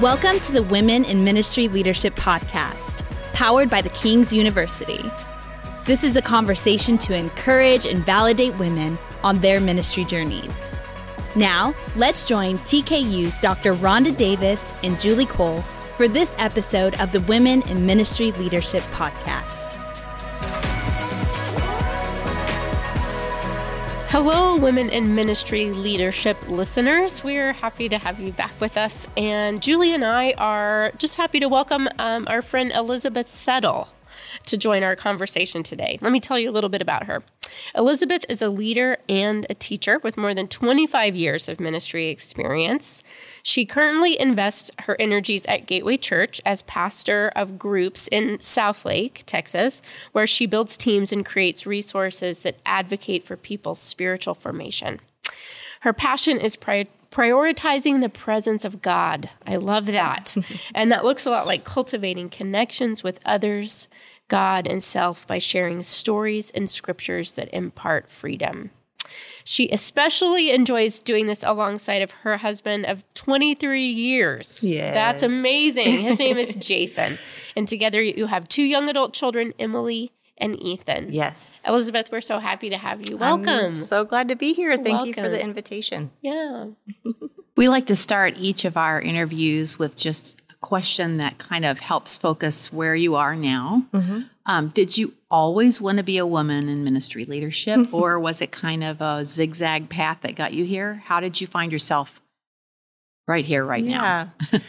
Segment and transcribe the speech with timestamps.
[0.00, 3.02] Welcome to the Women in Ministry Leadership Podcast,
[3.32, 5.02] powered by the King's University.
[5.86, 10.70] This is a conversation to encourage and validate women on their ministry journeys.
[11.34, 13.74] Now, let's join TKU's Dr.
[13.74, 15.62] Rhonda Davis and Julie Cole
[15.96, 19.87] for this episode of the Women in Ministry Leadership Podcast.
[24.10, 27.22] Hello, Women in Ministry Leadership listeners.
[27.22, 29.06] We're happy to have you back with us.
[29.18, 33.90] And Julie and I are just happy to welcome um, our friend Elizabeth Settle
[34.46, 35.98] to join our conversation today.
[36.00, 37.22] Let me tell you a little bit about her.
[37.74, 43.02] Elizabeth is a leader and a teacher with more than 25 years of ministry experience.
[43.42, 49.82] She currently invests her energies at Gateway Church as pastor of groups in Southlake, Texas,
[50.12, 55.00] where she builds teams and creates resources that advocate for people's spiritual formation.
[55.80, 59.30] Her passion is pri- prioritizing the presence of God.
[59.46, 60.36] I love that.
[60.74, 63.88] and that looks a lot like cultivating connections with others,
[64.28, 68.70] God, and self by sharing stories and scriptures that impart freedom.
[69.44, 74.62] She especially enjoys doing this alongside of her husband of 23 years.
[74.62, 74.94] Yes.
[74.94, 76.02] That's amazing.
[76.02, 77.18] His name is Jason.
[77.56, 81.12] And together you have two young adult children, Emily and Ethan.
[81.12, 81.62] Yes.
[81.66, 83.16] Elizabeth, we're so happy to have you.
[83.16, 83.48] Welcome.
[83.48, 84.76] I'm so glad to be here.
[84.76, 86.10] Thank you for the invitation.
[86.20, 86.66] yeah.
[87.56, 91.80] We like to start each of our interviews with just a question that kind of
[91.80, 93.84] helps focus where you are now.
[94.46, 98.50] Um, did you always want to be a woman in ministry leadership, or was it
[98.50, 101.02] kind of a zigzag path that got you here?
[101.06, 102.20] How did you find yourself
[103.26, 104.32] right here, right now?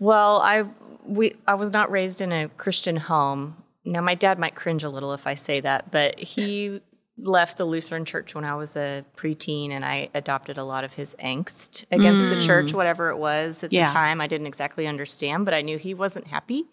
[0.00, 0.64] Well, I
[1.06, 3.56] we I was not raised in a Christian home.
[3.84, 6.80] Now my dad might cringe a little if I say that, but he
[7.16, 10.94] left the Lutheran church when I was a preteen and I adopted a lot of
[10.94, 13.86] his angst against the church, whatever it was at Yeah.
[13.86, 14.20] the time.
[14.20, 16.64] I didn't exactly understand, but I knew he wasn't happy.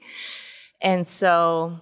[0.82, 1.74] And so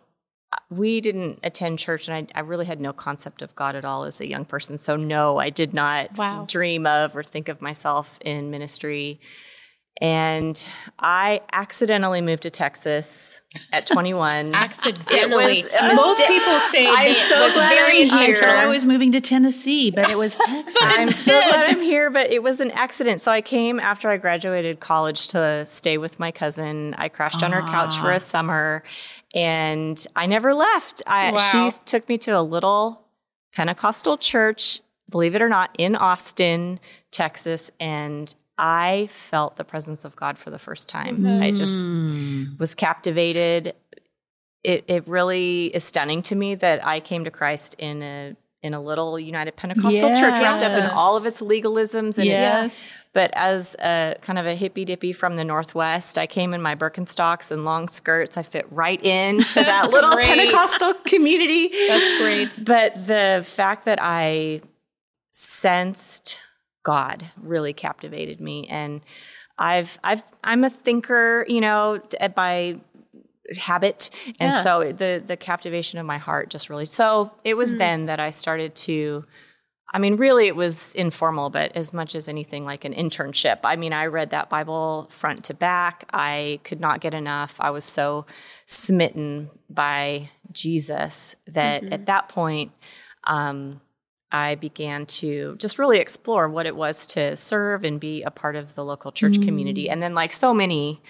[0.51, 3.85] uh, we didn't attend church, and I, I really had no concept of God at
[3.85, 4.77] all as a young person.
[4.77, 6.45] So, no, I did not Wow.
[6.47, 9.21] dream of or think of myself in ministry.
[10.01, 10.65] And
[10.97, 13.41] I accidentally moved to Texas
[13.73, 14.55] at 21.
[14.55, 15.59] Accidentally.
[15.59, 16.39] It was a Most mistake.
[16.39, 18.43] people say I'm that so it was glad very I'm here.
[18.45, 20.77] I was moving to Tennessee, but it was Texas.
[20.81, 23.19] I'm so glad I'm here, but it was an accident.
[23.19, 26.93] So I came after I graduated college to stay with my cousin.
[26.97, 28.19] I crashed on her couch for a ah.
[28.19, 28.83] summer
[29.35, 31.01] and I never left.
[31.05, 31.69] I, Wow.
[31.71, 33.05] She took me to a little
[33.53, 36.79] Pentecostal church, believe it or not, in Austin,
[37.11, 37.71] Texas.
[37.79, 41.25] And I felt the presence of God for the first time.
[41.25, 42.59] I just mm.
[42.59, 43.73] was captivated.
[44.63, 48.73] It, it really is stunning to me that I came to Christ in a in
[48.73, 53.31] a little United Pentecostal church wrapped up in all of its legalisms and its but
[53.33, 57.49] as a kind of a hippy dippy from the Northwest, I came in my Birkenstocks
[57.49, 58.37] and long skirts.
[58.37, 60.27] I fit right into that little great.
[60.27, 61.69] Pentecostal community.
[61.87, 62.59] That's great.
[62.63, 64.61] But the fact that I
[65.31, 66.37] sensed
[66.83, 68.67] God really captivated me.
[68.67, 69.01] And
[69.57, 72.01] I've, I've, I'm a thinker, you know,
[72.35, 72.79] by
[73.59, 74.09] habit.
[74.39, 74.61] And Yeah.
[74.61, 78.29] so the, the captivation of my heart just really, so it was then that I
[78.29, 79.25] started to,
[79.91, 83.59] I mean, really, it was informal, but as much as anything like an internship.
[83.63, 86.07] I mean, I read that Bible front to back.
[86.13, 87.55] I could not get enough.
[87.59, 88.27] I was so
[88.67, 92.71] smitten by Jesus that at that point,
[93.23, 93.81] um,
[94.31, 98.55] I began to just really explore what it was to serve and be a part
[98.55, 99.89] of the local church community.
[99.89, 101.01] And then, like so many,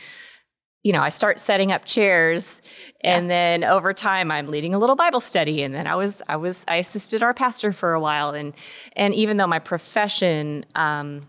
[0.84, 2.62] you know, I start setting up chairs
[3.02, 5.62] and then over time I'm leading a little Bible study.
[5.63, 8.31] And then I was, I was, I assisted our pastor for a while.
[8.31, 8.53] And,
[8.94, 11.28] and even though my profession, um,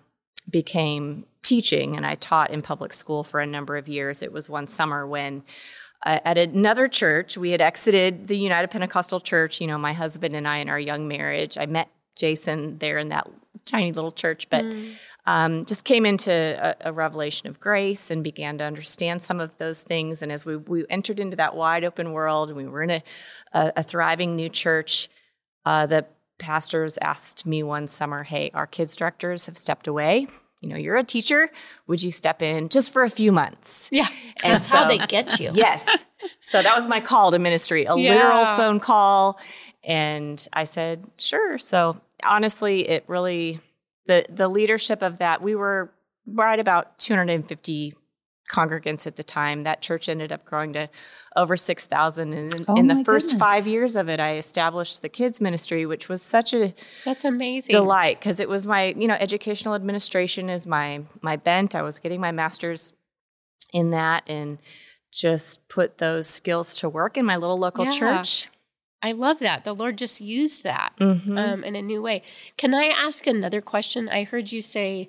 [0.48, 4.48] became teaching and I taught in public school for a number of years, it was
[4.48, 5.42] one summer when
[6.04, 9.60] uh, at another church, we had exited the United Pentecostal Church.
[9.60, 11.58] You know, my husband and I in our young marriage.
[11.58, 13.28] I met Jason there in that
[13.66, 14.64] tiny little church, but
[15.26, 19.58] um, just came into a, a revelation of grace and began to understand some of
[19.58, 20.22] those things.
[20.22, 23.02] And as we, we entered into that wide open world, and we were in a,
[23.52, 25.08] a, a thriving new church,
[25.64, 26.06] uh, the
[26.38, 30.26] pastors asked me one summer, "Hey, our kids directors have stepped away."
[30.60, 31.50] You know, you're a teacher.
[31.86, 33.88] Would you step in just for a few months?
[33.90, 34.06] Yeah.
[34.44, 35.50] And That's how so- they get you.
[35.54, 36.04] Yes.
[36.40, 38.14] So that was my call to ministry, a Yeah.
[38.14, 39.38] literal phone call.
[39.82, 41.56] And I said, sure.
[41.56, 43.60] So honestly, it really,
[44.06, 45.90] the, the leadership of that, we were
[46.26, 47.94] right about 250
[48.50, 49.62] congregants at the time.
[49.64, 50.88] That church ended up growing to
[51.36, 52.32] over 6,000.
[52.32, 53.38] And in, Oh in the first goodness.
[53.38, 56.74] five years of it, I established the kids ministry, which was such a,
[57.04, 57.72] That's amazing.
[57.72, 61.98] delight because it was my you know educational administration is my my bent i was
[61.98, 62.92] getting my master's
[63.72, 64.58] in that and
[65.12, 67.90] just put those skills to work in my little local Yeah.
[67.90, 68.48] church.
[69.02, 69.64] I love that.
[69.64, 71.38] The Lord just used that Mhm.
[71.38, 72.22] um, in a new way.
[72.56, 74.08] Can I ask another question?
[74.08, 75.08] I heard you say,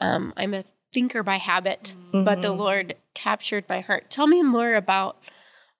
[0.00, 0.64] um, I'm a
[0.96, 4.08] thinker by habit, but the Lord captured my heart.
[4.08, 5.18] Tell me more about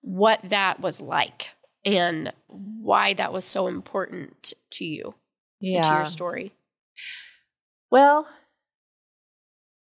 [0.01, 1.53] what that was like
[1.83, 5.15] and why that was so important to you,
[5.59, 6.53] to your story.
[7.89, 8.27] Well,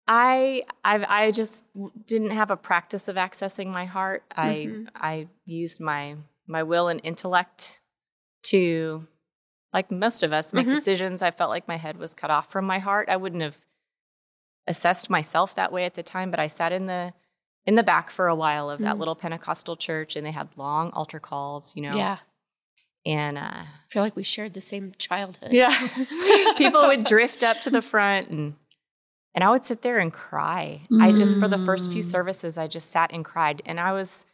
[0.08, 1.66] I I I just
[2.08, 4.24] didn't have a practice of accessing my heart.
[4.38, 4.88] Mhm.
[4.96, 6.16] I I used my
[6.48, 7.82] my will and intellect
[8.44, 9.08] to
[9.74, 10.72] like most of us make Mhm.
[10.72, 11.22] decisions.
[11.22, 13.10] I felt like my head was cut off from my heart.
[13.10, 13.58] I wouldn't have
[14.68, 17.14] assessed myself that way at the time, but I sat in the
[17.66, 19.00] in the back for a while of that Mm.
[19.00, 21.96] little Pentecostal church and they had long altar calls, you know.
[21.98, 22.18] Yeah.
[23.06, 25.52] And uh I feel like we shared the same childhood.
[25.54, 25.70] yeah.
[26.58, 28.56] People would drift up to the front and
[29.34, 30.82] and I would sit there and cry.
[31.02, 32.06] I just for the first few Mm.
[32.12, 34.26] services I just sat and cried and I was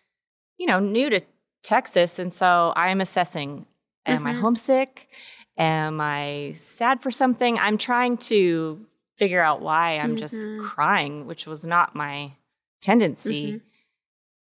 [0.57, 1.21] you know new to
[1.63, 3.65] Texas and so I'm assessing
[4.05, 4.41] am I Mhm.
[4.41, 5.09] homesick?
[5.57, 7.57] Am I sad for something?
[7.59, 8.85] I'm trying to
[9.21, 10.59] figure out why I'm just Mhm.
[10.59, 12.38] crying, which was not my
[12.81, 13.51] tendency.
[13.51, 13.62] Mhm.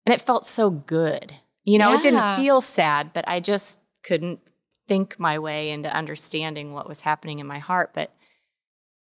[0.05, 1.33] And it felt so good.
[1.63, 4.41] You know, it didn't feel sad, but I just couldn't
[4.87, 7.95] think my way into understanding what was happening in my heart.
[7.95, 8.15] But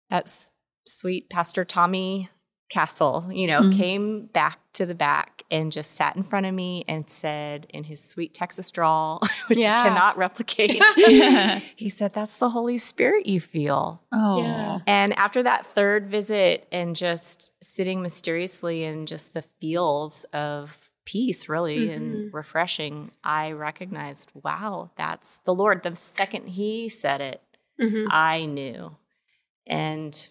[0.10, 0.52] that's
[0.88, 2.30] sweet Pastor Tommy
[2.71, 3.77] Castle, you know, Mhm.
[3.77, 7.83] came back to the back and just sat in front of me and said in
[7.83, 9.77] his sweet Texas drawl, which Yeah.
[9.79, 10.81] I cannot replicate,
[11.75, 14.01] he said, That's the Holy Spirit you feel.
[14.13, 14.79] oh, Yeah.
[14.88, 21.50] And after that third visit and just sitting mysteriously in just the feels of peace,
[21.50, 25.83] really, and refreshing, I recognized, wow, that's the Lord.
[25.83, 27.41] The second he said it,
[27.81, 28.07] Mhm.
[28.09, 28.95] I knew.
[29.68, 30.29] And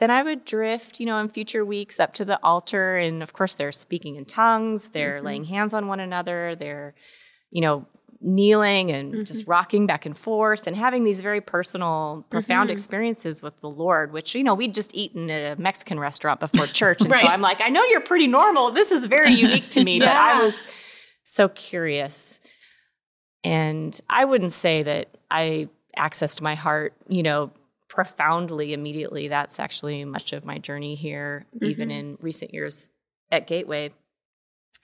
[0.00, 2.96] then I would drift, you know, in future weeks up to the altar.
[2.96, 5.24] And of course, they're speaking in tongues, they're Mhm.
[5.24, 6.94] laying hands on one another, they're,
[7.50, 7.86] you know,
[8.22, 12.72] kneeling and just rocking back and forth and having these very personal, profound Mhm.
[12.72, 16.66] experiences with the Lord, which, you know, we'd just eaten at a Mexican restaurant before
[16.80, 17.00] church.
[17.02, 17.20] And Right.
[17.22, 18.72] so I'm like, I know you're pretty normal.
[18.72, 20.64] This is very unique to me, but I was
[21.24, 22.40] so curious.
[23.44, 27.50] And I wouldn't say that I accessed my heart, you know,
[27.90, 29.28] profoundly immediately.
[29.28, 31.92] That's actually much of my journey here, even Mhm.
[31.92, 32.90] in recent years
[33.30, 33.92] at Gateway,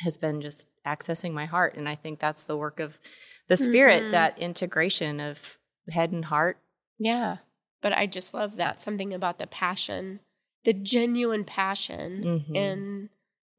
[0.00, 1.76] has been just accessing my heart.
[1.76, 2.98] And I think that's the work of
[3.46, 4.10] the Spirit, Mhm.
[4.10, 5.56] that integration of
[5.88, 6.58] head and heart.
[6.98, 7.38] Yeah.
[7.80, 8.80] But I just love that.
[8.80, 10.20] Something about the passion,
[10.64, 12.56] the genuine passion Mhm.
[12.56, 13.10] in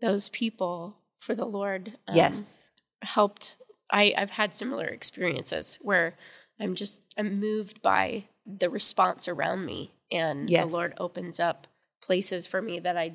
[0.02, 1.98] those people for the Lord.
[2.08, 2.70] um, yes.
[3.02, 3.58] Helped.
[3.90, 6.18] I, I've had similar experiences where
[6.60, 9.92] I'm just, I'm moved by the response around me.
[10.12, 10.66] And Yes.
[10.66, 11.68] the Lord opens up
[12.02, 13.14] places for me that I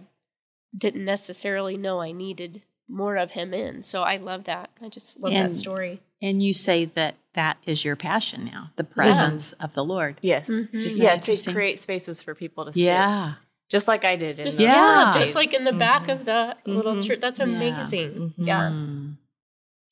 [0.76, 3.82] didn't necessarily know I needed more of Him in.
[3.82, 4.70] So I love that.
[4.82, 6.00] I just love And- that story.
[6.20, 10.18] And you say that that is your passion now, the presence of the Lord.
[10.22, 10.48] Yes.
[10.48, 10.68] Mhm.
[10.98, 12.82] Yeah, to create spaces for people to sit.
[12.82, 13.34] Yeah.
[13.70, 15.06] Just like I did in Just, Yeah.
[15.12, 16.12] first just like in the back Mhm.
[16.12, 17.06] of the little Mhm.
[17.06, 17.20] church.
[17.20, 18.34] That's amazing.
[18.36, 18.68] Yeah.
[18.70, 19.16] Mm.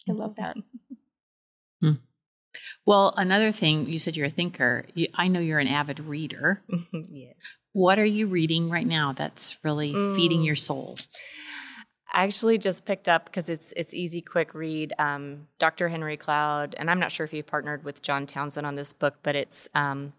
[0.08, 0.56] I love that.
[2.90, 4.84] Well, another thing, you said you're a thinker.
[4.94, 6.60] You, I know you're an avid reader.
[6.92, 7.36] yes.
[7.72, 10.46] What are you reading right now that's really feeding Mm.
[10.46, 10.98] your soul?
[12.12, 14.92] I actually just picked up because it's it's easy, quick read.
[14.98, 15.88] Um, Dr.
[15.88, 19.18] Henry Cloud, and I'm not sure if he partnered with John Townsend on this book,
[19.22, 20.12] but it's um,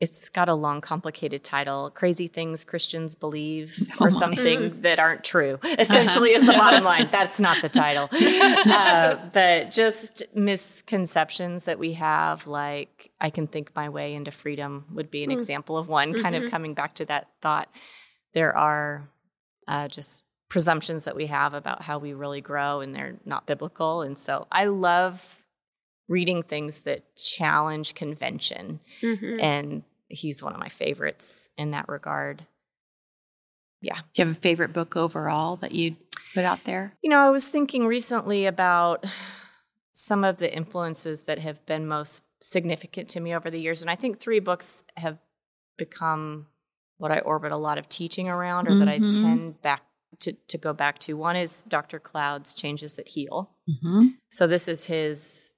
[0.00, 5.22] it's got a long, complicated title: "Crazy Things Christians Believe" Oh or something that aren't
[5.24, 5.58] true.
[5.78, 7.08] Essentially, is the bottom line.
[7.10, 12.46] That's not the title, uh, but just misconceptions that we have.
[12.46, 15.34] Like, I can think my way into freedom would be an Mm.
[15.34, 16.20] example of one.
[16.22, 16.44] Kind Mhm.
[16.46, 17.68] of coming back to that thought.
[18.32, 19.08] There are
[19.68, 24.02] uh, just presumptions that we have about how we really grow and they're not biblical.
[24.02, 25.44] And so I love
[26.08, 28.80] reading things that challenge convention.
[29.00, 29.40] Mhm.
[29.40, 32.46] And he's one of my favorites in that regard.
[33.80, 33.96] Yeah.
[34.12, 35.96] Do you have a favorite book overall that you'd
[36.34, 36.92] put out there?
[37.02, 39.06] You know, I was thinking recently about
[39.92, 43.80] some of the influences that have been most significant to me over the years.
[43.82, 45.18] And I think three books have
[45.78, 46.46] become
[46.98, 49.22] what I orbit a lot of teaching around or that I Mhm.
[49.22, 49.82] tend back
[50.20, 51.14] to, to go back to.
[51.14, 51.98] One is Dr.
[51.98, 53.50] Cloud's Changes That Heal.
[53.68, 54.08] Mm-hmm.
[54.28, 55.54] So this is his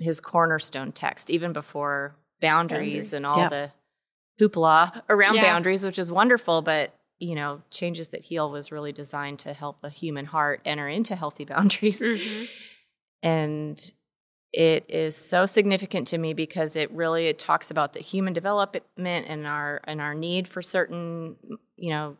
[0.00, 3.12] his cornerstone text, even before boundaries, Boundaries.
[3.12, 3.50] and all Yep.
[3.50, 3.72] the
[4.40, 5.42] hoopla around Yeah.
[5.42, 6.62] boundaries, which is wonderful.
[6.62, 10.86] But you know, changes that heal was really designed to help the human heart enter
[10.86, 12.48] into healthy boundaries, Mhm.
[13.22, 13.92] and
[14.52, 18.84] it is so significant to me because it really it talks about the human development
[19.28, 21.36] and our and our need for certain
[21.76, 22.16] you know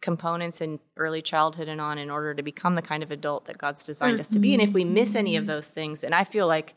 [0.00, 3.58] components in early childhood and on in order to become the kind of adult that
[3.58, 4.52] God's designed us to be.
[4.54, 6.74] And if we miss any of those things, and I feel like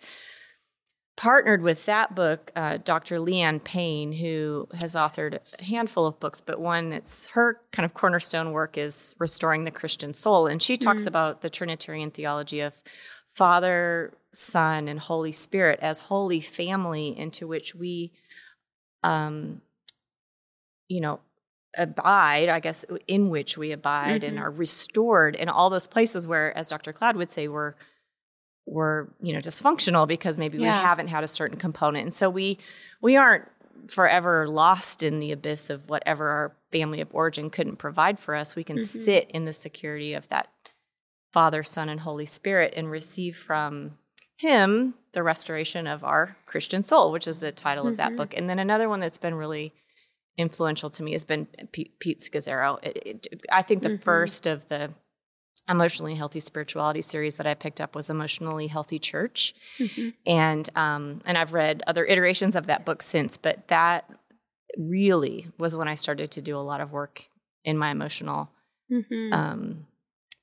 [1.17, 3.17] partnered with that book, uh, Dr.
[3.17, 7.95] Leanne Payne, who has authored a handful of books, but one that's her kind of
[7.95, 10.45] cornerstone work is Restoring the Christian Soul.
[10.45, 11.07] And she talks mm.
[11.07, 12.74] about the Trinitarian theology of
[13.33, 18.12] Father, Son, and Holy Spirit as holy family into which we,
[19.03, 19.62] um,
[20.88, 21.19] you know,
[21.75, 24.29] abide, I guess, in which we abide mm-hmm.
[24.29, 26.93] and are restored in all those places where, as Dr.
[26.93, 27.74] Cloud would say, we're
[28.67, 30.77] we're you know dysfunctional because maybe yeah.
[30.77, 32.57] we haven't had a certain component and so we
[33.01, 33.45] we aren't
[33.88, 38.55] forever lost in the abyss of whatever our family of origin couldn't provide for us
[38.55, 38.83] we can mm-hmm.
[38.83, 40.50] sit in the security of that
[41.31, 43.97] father son and holy spirit and receive from
[44.36, 47.91] him the restoration of our christian soul which is the title mm-hmm.
[47.91, 48.17] of that mm-hmm.
[48.17, 49.74] book and then another one that's been really
[50.38, 54.03] influential to me has been pete, pete scazzero it, it, i think the mm-hmm.
[54.03, 54.91] first of the
[55.69, 60.09] emotionally healthy spirituality series that I picked up was Emotionally Healthy Church, mm-hmm.
[60.25, 64.09] and um, and I've read other iterations of that book since, but that
[64.77, 67.29] really was when I started to do a lot of work
[67.63, 68.50] in my emotional,
[68.91, 69.33] mm-hmm.
[69.33, 69.88] um,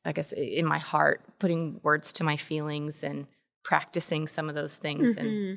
[0.04, 3.26] I guess, in my heart, putting words to my feelings and
[3.64, 5.54] practicing some of those things, mm-hmm.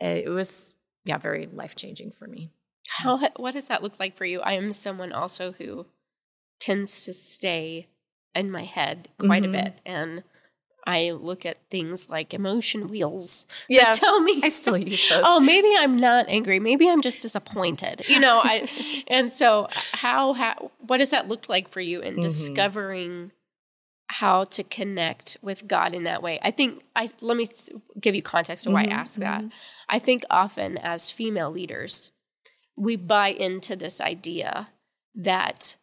[0.00, 0.74] and it was
[1.04, 2.50] yeah very life changing for me.
[2.88, 4.40] How what does that look like for you?
[4.40, 5.86] I am someone also who
[6.60, 7.88] tends to stay
[8.34, 9.54] in my head quite mm-hmm.
[9.54, 9.80] a bit.
[9.84, 10.22] And
[10.88, 15.20] I look at things like emotion wheels yeah, that tell me I still use those.
[15.22, 16.60] Oh, maybe I'm not angry.
[16.60, 18.08] Maybe I'm just disappointed.
[18.08, 18.68] You know, I
[19.08, 22.22] and so how how what does that look like for you in mm-hmm.
[22.22, 23.32] discovering
[24.10, 26.38] how to connect with God in that way?
[26.42, 27.46] I think I let me
[28.00, 28.92] give you context of why mm-hmm.
[28.94, 29.40] I ask that.
[29.42, 29.48] Mm-hmm.
[29.90, 32.12] I think often as female leaders,
[32.78, 34.68] we buy into this idea
[35.14, 35.76] that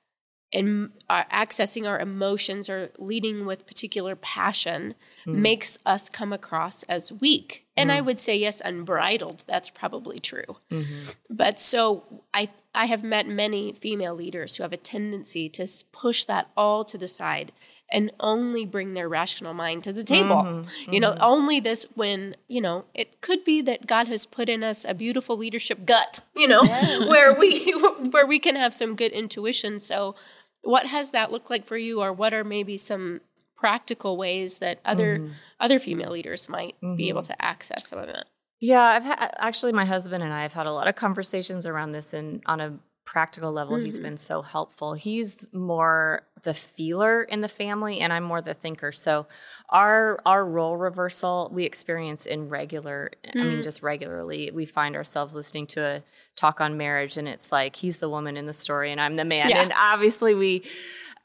[0.54, 5.36] and uh, accessing our emotions or leading with particular passion mm.
[5.36, 7.66] makes us come across as weak.
[7.76, 7.96] And mm.
[7.96, 9.44] I would say, yes, unbridled.
[9.48, 10.58] That's probably true.
[10.72, 11.12] Mm-hmm.
[11.30, 16.24] But so I, I have met many female leaders who have a tendency to push
[16.26, 17.52] that all to the side
[17.90, 20.36] and only bring their rational mind to the table.
[20.38, 21.24] Mm-hmm, you know, mm-hmm.
[21.24, 24.94] only this when, you know, it could be that God has put in us a
[24.94, 27.08] beautiful leadership gut, you know, yes.
[27.10, 27.72] where we
[28.10, 29.80] where we can have some good intuition.
[29.80, 30.16] So
[30.66, 33.22] what has that looked like for you, or what are maybe some
[33.56, 35.32] practical ways that other mm-hmm.
[35.60, 36.96] other female leaders might mm-hmm.
[36.96, 38.26] be able to access some of that?
[38.60, 41.92] Yeah, I've had actually my husband and I have had a lot of conversations around
[41.92, 43.86] this, and on a practical level, mm-hmm.
[43.86, 44.96] he's been so helpful.
[44.96, 48.92] He's more the feeler in the family, and I'm more the thinker.
[48.92, 49.28] So
[49.70, 53.12] our our role reversal we experience in regular.
[53.26, 53.42] Mm.
[53.42, 53.64] I mean, mm.
[53.64, 56.04] just regularly, we find ourselves listening to a
[56.36, 59.26] talk on marriage, and it's like he's the woman in the story, and I'm the
[59.26, 59.50] man.
[59.50, 59.62] Yeah.
[59.62, 60.64] And obviously, we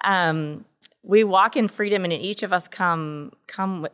[0.03, 0.65] um,
[1.03, 3.87] we walk in freedom, and each of us come come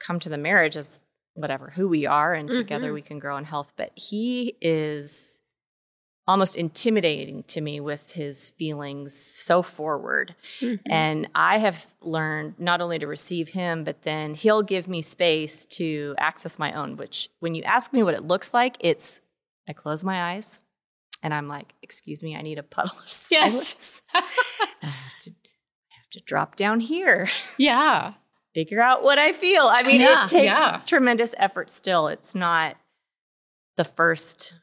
[0.00, 1.00] come to the marriage as
[1.34, 2.58] whatever who we are, and mm-hmm.
[2.58, 3.72] together we can grow in health.
[3.76, 5.37] But he is
[6.28, 10.34] almost intimidating to me with his feelings so forward.
[10.60, 10.92] Mm-hmm.
[10.92, 15.64] And I have learned not only to receive him, but then he'll give me space
[15.66, 19.22] to access my own, which when you ask me what it looks like, it's
[19.66, 20.60] I close my eyes
[21.22, 24.02] and I'm like, excuse me, I need a puddle of silence.
[24.12, 24.22] Yes.
[24.82, 27.28] I have to I have to drop down here.
[27.56, 28.12] Yeah.
[28.54, 29.62] Figure out what I feel.
[29.62, 30.82] I mean, yeah, it takes yeah.
[30.84, 32.08] tremendous effort still.
[32.08, 32.76] It's not
[33.76, 34.54] the first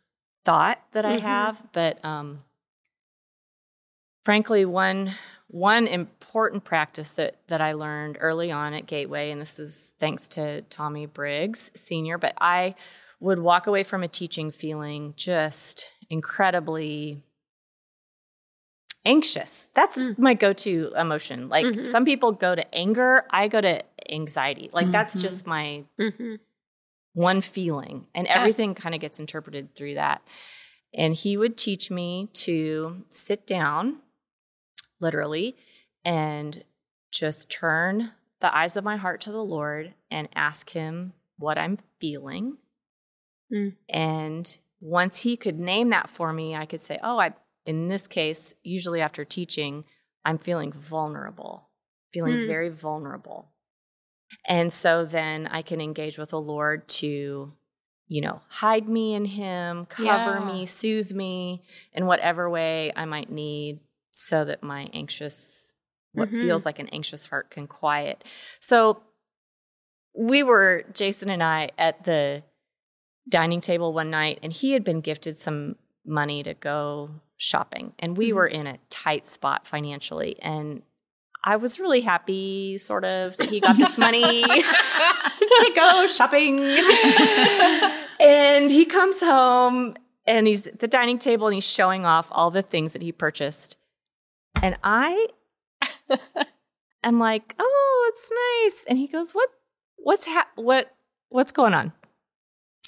[0.45, 1.15] thought that mm-hmm.
[1.15, 2.43] I have, but um,
[4.23, 5.11] frankly, one
[5.47, 10.27] one important practice that that I learned early on at Gateway, and this is thanks
[10.29, 12.75] to Tommy Briggs Senior, but I
[13.19, 17.23] would walk away from a teaching feeling just incredibly
[19.05, 19.69] anxious.
[19.73, 20.17] That's mm.
[20.17, 21.47] my go-to emotion.
[21.49, 21.83] Like mm-hmm.
[21.85, 24.69] some people go to anger, I go to anxiety.
[24.73, 24.91] Like mm-hmm.
[24.91, 26.35] that's just my mm-hmm
[27.15, 28.75] one feeling, and everything yeah.
[28.75, 30.21] kind of gets interpreted through that.
[30.93, 33.97] And he would teach me to sit down,
[34.99, 35.55] literally,
[36.03, 36.63] and
[37.11, 41.77] just turn the eyes of my heart to the Lord and ask Him what I'm
[41.99, 42.57] feeling.
[43.51, 43.75] Mm.
[43.89, 47.33] And once He could name that for me, I could say, Oh, I,
[47.65, 49.85] in this case, usually after teaching,
[50.25, 51.69] I'm feeling vulnerable,
[52.13, 52.47] feeling mm.
[52.47, 53.51] very vulnerable.
[54.47, 57.53] And so then I can engage with the Lord to,
[58.07, 60.45] you know, hide me in Him, cover yeah.
[60.45, 61.63] me, soothe me
[61.93, 63.79] in whatever way I might need
[64.11, 65.73] so that my anxious,
[66.13, 66.41] what mm-hmm.
[66.41, 68.23] feels like an anxious heart can quiet.
[68.59, 69.01] So
[70.17, 72.43] we were, Jason and I, at the
[73.27, 75.75] dining table one night, and he had been gifted some
[76.05, 77.93] money to go shopping.
[77.99, 78.35] And we mm-hmm.
[78.35, 80.37] were in a tight spot financially.
[80.41, 80.83] And
[81.47, 86.59] I was really happy, sort of, that he got this money to go shopping.
[88.19, 92.49] and he comes home and he's at the dining table and he's showing off all
[92.49, 93.77] the things that he purchased.
[94.63, 95.27] And I
[97.03, 99.49] am like, "Oh, it's nice." And he goes, "What?
[99.97, 100.95] What's ha- what?
[101.29, 101.93] What's going on?"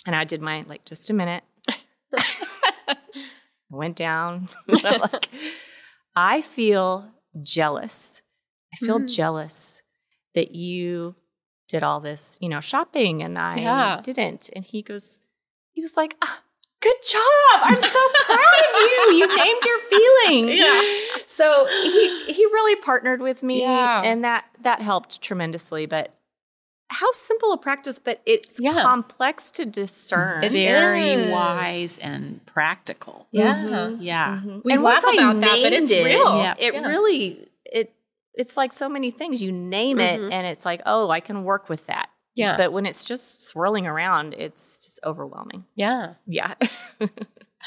[0.08, 1.44] And I did my like, just a minute.
[2.18, 2.96] I
[3.70, 4.50] went down.
[4.68, 5.30] Like,
[6.16, 7.12] I feel
[7.44, 8.24] jealous.
[8.74, 9.14] I feel Mm.
[9.14, 9.82] jealous
[10.36, 11.16] that you
[11.68, 14.02] did all this, you know, shopping and I Yeah.
[14.04, 14.50] didn't.
[14.56, 15.20] And he goes,
[15.74, 16.42] he was like, ah,
[16.82, 17.62] good job.
[17.62, 19.14] I'm so proud of you.
[19.18, 20.58] You named your feeling.
[20.58, 20.82] Yeah.
[21.26, 24.02] So he he really partnered with me Yeah.
[24.04, 25.86] and that that helped tremendously.
[25.86, 26.14] But
[26.90, 28.82] how simple a practice, but it's Yeah.
[28.82, 30.44] complex to discern.
[30.46, 31.32] It Very is.
[31.32, 33.28] wise and practical.
[33.32, 33.90] Yeah.
[34.00, 34.40] Yeah.
[34.64, 36.38] We and laugh once I about that, but named it's it, real.
[36.38, 36.54] Yeah.
[36.58, 36.88] It Yeah.
[36.88, 37.47] really it
[38.38, 39.42] it's like so many things.
[39.44, 42.10] You name it and it's like, oh, I can work with that.
[42.36, 42.56] Yeah.
[42.56, 45.66] But when it's just swirling around, it's just overwhelming.
[45.76, 46.14] yeah.
[46.28, 46.54] Yeah.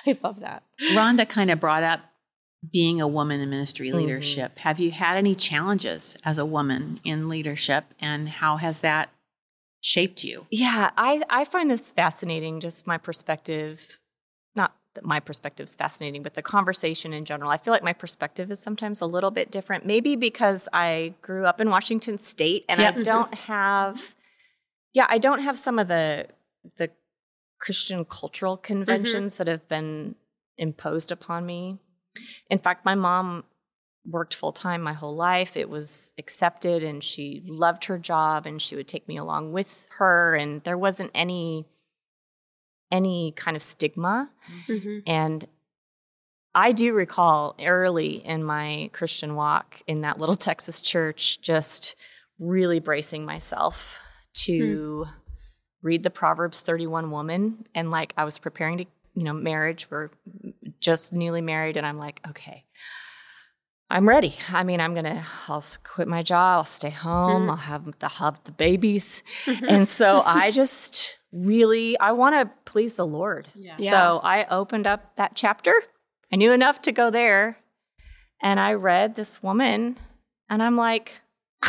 [0.06, 0.62] I love that.
[0.92, 2.00] Rhonda kind of brought up
[2.72, 3.98] being a woman in ministry Mm-hmm.
[3.98, 4.58] leadership.
[4.60, 9.10] Have you had any challenges as a woman in leadership and how has that
[9.80, 10.46] shaped you?
[10.50, 13.98] Yeah, I, I find this fascinating, just my perspective.
[15.02, 17.50] My perspective is fascinating, but the conversation in general.
[17.50, 19.86] I feel like my perspective is sometimes a little bit different.
[19.86, 22.88] Maybe because I grew up in Washington State and Yep.
[22.88, 23.02] I mm-hmm.
[23.02, 24.14] don't have,
[24.92, 26.26] yeah, I don't have some of the
[26.76, 26.90] the
[27.60, 28.66] Christian cultural mm-hmm.
[28.66, 30.16] conventions that have been
[30.58, 31.78] imposed upon me.
[32.50, 33.44] In fact, my mom
[34.04, 35.56] worked full time my whole life.
[35.56, 39.86] It was accepted and she loved her job and she would take me along with
[39.98, 41.66] her and there wasn't any
[42.90, 44.30] any kind of stigma.
[44.66, 44.98] Mm-hmm.
[45.06, 45.46] And
[46.54, 51.94] I do recall early in my Christian walk in that little Texas church just
[52.38, 54.00] really bracing myself
[54.32, 55.06] to
[55.82, 58.84] read the Proverbs 31 woman and like I was preparing to,
[59.14, 60.10] you know, marriage, we're
[60.78, 62.64] just newly married and I'm like, okay.
[63.92, 64.36] I'm ready.
[64.52, 65.24] I mean, I'm gonna.
[65.48, 66.58] I'll quit my job.
[66.58, 67.50] I'll stay home.
[67.50, 69.24] I'll have the have the babies,
[69.66, 73.48] and so I just really I want to please the Lord.
[73.54, 73.74] Yeah.
[73.74, 75.72] So I opened up that chapter.
[76.32, 77.58] I knew enough to go there,
[78.40, 79.96] and I read this woman,
[80.48, 81.20] and I'm like,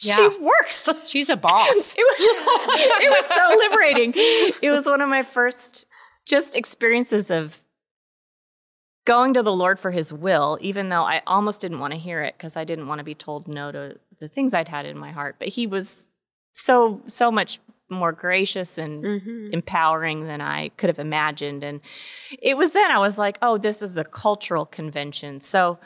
[0.00, 0.16] Yeah.
[0.16, 0.88] she works.
[1.04, 1.94] She's a boss.
[1.98, 4.12] It was, it was so liberating.
[4.16, 5.84] It was one of my first
[6.26, 7.60] just experiences of
[9.06, 12.22] going to the Lord for his will, even though I almost didn't want to hear
[12.22, 14.96] it because I didn't want to be told no to the things I'd had in
[14.98, 15.36] my heart.
[15.38, 16.08] But he was
[16.54, 19.52] so, so much more gracious and Mhm.
[19.52, 21.62] empowering than I could have imagined.
[21.62, 21.80] And
[22.40, 25.40] it was then I was like, oh, this is a cultural convention.
[25.40, 25.78] So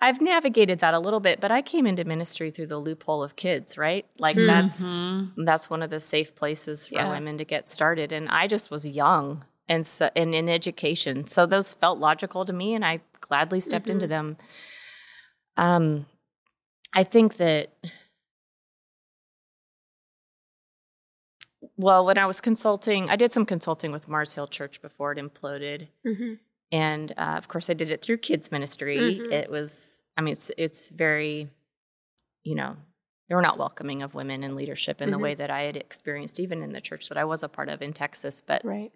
[0.00, 3.36] I've navigated that a little bit, but I came into ministry through the loophole of
[3.36, 4.06] kids, right?
[4.18, 5.02] Like that's
[5.36, 7.10] that's one of the safe places for Yeah.
[7.10, 8.12] women to get started.
[8.12, 11.26] And I just was young and so and in education.
[11.26, 14.36] So those felt logical to me and I gladly stepped into them.
[15.56, 16.06] Um
[16.94, 17.68] I think that
[21.78, 25.18] well, when I was consulting, I did some consulting with Mars Hill Church before it
[25.18, 26.38] imploded Mhm.
[26.70, 29.32] and uh, of course i did it through kids ministry Mhm.
[29.32, 31.48] it was i mean it's it's very
[32.42, 32.76] you know
[33.28, 35.22] they were not welcoming of women in leadership in the Mhm.
[35.22, 37.80] way that i had experienced even in the church that i was a part of
[37.80, 38.92] in texas but Right.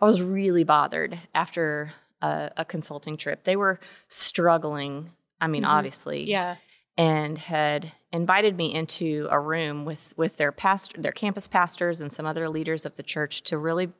[0.00, 5.68] i was really bothered after a, a consulting trip they were struggling i mean Mhm.
[5.68, 6.56] obviously Yeah.
[6.96, 12.12] And had invited me into a room with with their pastor their campus pastors and
[12.12, 13.90] some other leaders of the church to really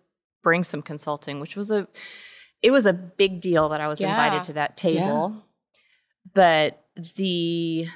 [0.42, 1.88] bring some consulting which was a
[2.62, 4.10] it was a big deal that I was Yeah.
[4.10, 5.44] invited to that table.
[6.32, 6.84] But
[7.16, 7.88] the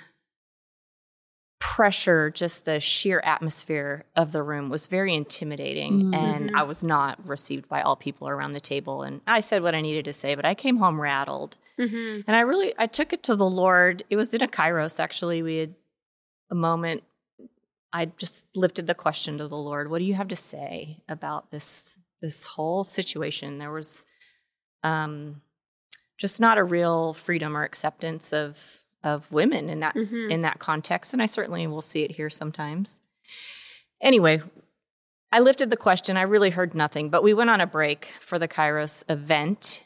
[1.59, 6.57] pressure just the sheer atmosphere of the room was very intimidating and mm-hmm.
[6.57, 9.03] I was not received by all people around the table.
[9.03, 12.23] And I said what I needed to say but I came home rattled Mm-hmm.
[12.27, 14.03] and I really I took it to the Lord.
[14.09, 15.43] It was in a Kairos actually.
[15.43, 15.75] We had
[16.51, 17.03] a moment.
[17.93, 19.91] I just lifted the question to the Lord.
[19.91, 23.59] What do you have to say about this this whole situation?
[23.59, 24.07] There was
[24.83, 25.43] um,
[26.19, 30.31] just not a real freedom or acceptance of of women in that Mhm.
[30.31, 33.01] in that context, and I certainly will see it here sometimes.
[34.01, 34.43] Anyway,
[35.33, 36.17] I lifted the question.
[36.17, 39.86] I really heard nothing, but we went on a break for the Kairos event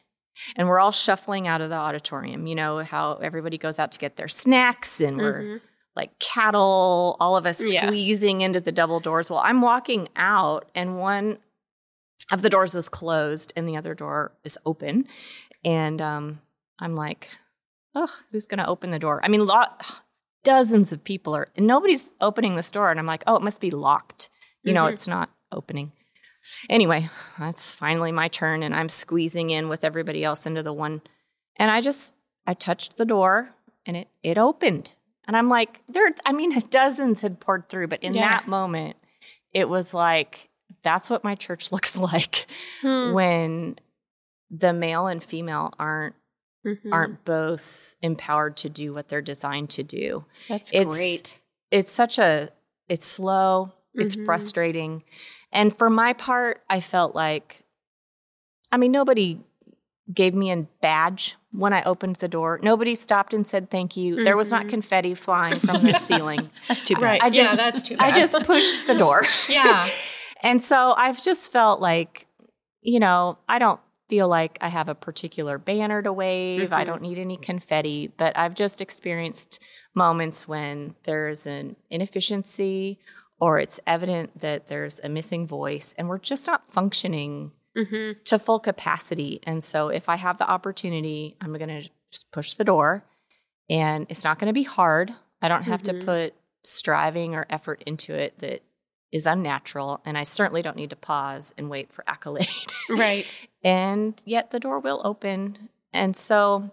[0.56, 2.46] and we're all shuffling out of the auditorium.
[2.46, 5.60] You know how everybody goes out to get their snacks and we're Mhm.
[5.96, 7.86] like cattle, all of us Yeah.
[7.86, 9.30] squeezing into the double doors.
[9.30, 11.38] Well, I'm walking out and one
[12.32, 15.06] of the doors is closed and the other door is open.
[15.64, 16.40] And um,
[16.78, 17.28] I'm like,
[17.94, 19.20] oh, who's going to open the door?
[19.24, 19.46] I mean,
[20.44, 22.90] dozens of people are, and nobody's opening this door.
[22.90, 24.30] And I'm like, oh, it must be locked.
[24.62, 25.92] You know, it's not opening.
[26.68, 31.02] Anyway, that's finally my turn, and I'm squeezing in with everybody else into the one.
[31.56, 32.14] And I just,
[32.46, 33.50] I touched the door
[33.86, 34.92] and it, it opened.
[35.26, 38.28] And I'm like, there, I mean, dozens had poured through, but in Yeah.
[38.28, 38.96] that moment,
[39.52, 40.48] it was like,
[40.82, 42.46] that's what my church looks like
[42.80, 43.12] Hmm.
[43.12, 43.78] when
[44.50, 46.14] the male and female aren't
[46.66, 46.92] Mhm.
[46.92, 50.26] aren't both empowered to do what they're designed to do.
[50.46, 51.40] That's it's- great.
[51.70, 52.50] It's such a
[52.88, 54.24] it's slow, it's Mhm.
[54.26, 55.04] frustrating.
[55.52, 57.62] And for my part, I felt like
[58.72, 59.40] I mean nobody
[60.12, 62.58] gave me a badge when I opened the door.
[62.62, 64.24] Nobody stopped and said thank you.
[64.24, 64.70] There was not Mhm.
[64.70, 66.50] confetti flying from the ceiling.
[66.68, 67.02] That's too bad.
[67.02, 67.22] Right.
[67.22, 68.12] I yeah, just- that's too bad.
[68.14, 69.22] I just pushed the door.
[69.48, 69.88] yeah.
[70.42, 72.26] And so I've just felt like,
[72.80, 76.72] you know, I don't feel like I have a particular banner to wave.
[76.72, 76.86] I Mhm.
[76.86, 79.62] don't need any confetti, but I've just experienced
[79.94, 82.98] moments when there's an inefficiency
[83.40, 88.38] or it's evident that there's a missing voice and we're just not functioning hmm to
[88.38, 89.40] full capacity.
[89.44, 93.04] And so if I have the opportunity, I'm going to just push the door
[93.68, 95.14] and it's not going to be hard.
[95.40, 96.00] I don't have Mhm.
[96.00, 98.62] to put striving or effort into it that
[99.12, 100.00] is unnatural.
[100.04, 102.46] And I certainly don't need to pause and wait for accolade.
[102.88, 103.48] Right.
[103.64, 105.68] and yet the door will open.
[105.92, 106.70] And so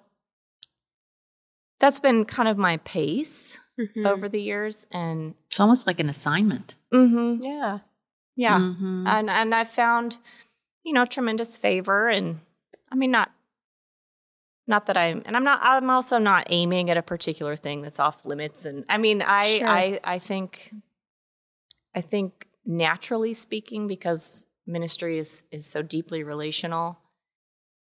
[1.80, 4.06] that's been kind of my pace Mhm.
[4.08, 4.88] over the years.
[4.92, 6.76] And it's almost like an assignment.
[6.94, 7.80] mhm, Yeah.
[8.36, 8.60] yeah.
[8.60, 9.08] Mhm.
[9.08, 10.18] and and I found,
[10.84, 12.40] you know, tremendous favor, and
[12.92, 13.32] I mean, not
[14.70, 15.60] not that I'm, and I'm not.
[15.62, 18.66] I'm also not aiming at a particular thing that's off limits.
[18.66, 19.68] And I mean, I Sure.
[19.70, 20.74] I I think,
[21.96, 26.98] I think naturally speaking, because ministry is is so deeply relational.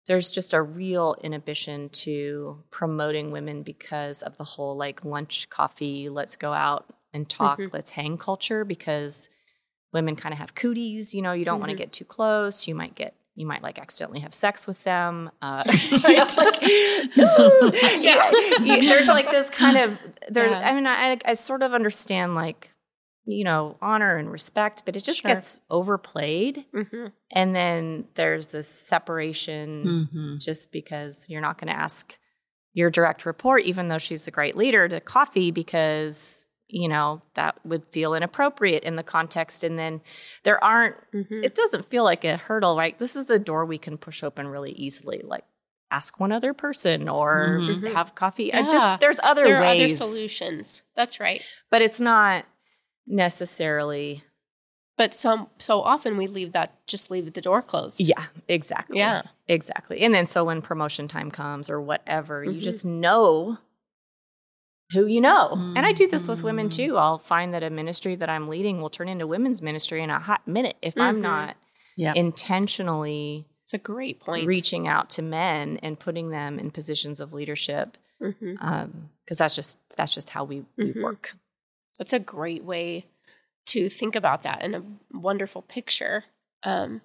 [0.06, 6.08] There's just a real inhibition to promoting women because of the whole like lunch, coffee,
[6.08, 7.72] let's go out and talk, Mhm.
[7.72, 9.28] let's hang culture because
[9.92, 12.74] women kind of have cooties you know you don't want to get too close you
[12.74, 15.62] might get you might like accidentally have sex with them uh,
[16.02, 16.36] Right.
[16.38, 16.62] like,
[17.18, 18.30] ooh, yeah.
[18.80, 19.98] There's like this kind of
[20.30, 20.60] there Yeah.
[20.66, 22.70] i mean I, I sort of understand like
[23.24, 25.30] you know honor and respect but it just Sure.
[25.34, 30.44] gets overplayed hmm and then there's this separation Mhm.
[30.44, 32.18] just because you're not going to ask
[32.74, 37.54] your direct report, even though she's a great leader, to coffee because, you know, that
[37.66, 39.62] would feel inappropriate in the context.
[39.64, 40.00] And then
[40.42, 42.98] there aren't, hmm it doesn't feel like a hurdle, right?
[42.98, 45.20] This is a door we can push open really easily.
[45.24, 45.44] Like,
[45.90, 47.92] ask one other person or Mhm.
[47.94, 48.52] have coffee.
[48.54, 48.68] I Yeah.
[48.68, 50.82] just there's other There are other solutions.
[50.94, 51.42] That's right.
[51.70, 52.44] but it's not
[53.12, 54.24] necessarily.
[54.98, 58.00] But some so often we leave that just leave the door closed.
[58.00, 58.98] Yeah, exactly.
[58.98, 59.22] Yeah.
[59.48, 60.00] Exactly.
[60.02, 62.60] And then so when promotion time comes or whatever, you Mhm.
[62.60, 63.58] just know
[64.92, 65.52] who you know.
[65.76, 66.72] And I do this with women Mhm.
[66.76, 66.96] too.
[66.98, 70.18] I'll find that a ministry that I'm leading will turn into women's ministry in a
[70.18, 71.20] hot minute if I'm Mhm.
[71.22, 71.56] not
[71.96, 72.12] Yeah.
[72.14, 74.46] intentionally It's a great point.
[74.46, 77.96] reaching out to men and putting them in positions of leadership.
[78.20, 81.02] because that's just that's just how we, we Mhm.
[81.02, 81.34] work.
[81.98, 83.06] That's a great way
[83.66, 84.82] to think about that and a
[85.16, 86.24] wonderful picture
[86.64, 87.00] um,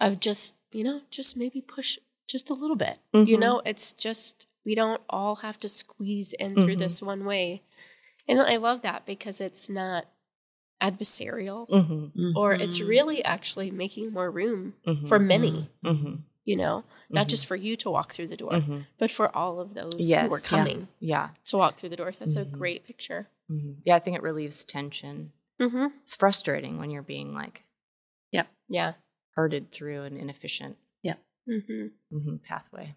[0.00, 2.98] of just, you know, just maybe push just a little bit.
[3.12, 3.40] You Mhm.
[3.40, 6.78] know, it's just, we don't all have to squeeze in through Mhm.
[6.78, 7.62] this one way.
[8.28, 10.06] And I love that because it's not
[10.80, 12.34] adversarial Mhm.
[12.36, 12.88] or it's Mhm.
[12.88, 15.08] really actually making more room Mhm.
[15.08, 16.22] for many, Mhm.
[16.44, 17.30] you know, not Mhm.
[17.30, 18.86] just for you to walk through the door, Mhm.
[18.98, 21.30] but for all of those who are coming Yeah.
[21.44, 22.18] to walk through the doors.
[22.18, 22.52] That's a Mhm.
[22.52, 23.28] great picture.
[23.50, 23.82] Mhm.
[23.84, 25.32] Yeah, I think it relieves tension.
[25.60, 27.64] hmm It's frustrating when you're being like
[28.32, 28.46] Yeah.
[28.68, 28.94] Yeah,
[29.34, 30.76] herded through an inefficient
[31.46, 32.96] hmm mhm, pathway.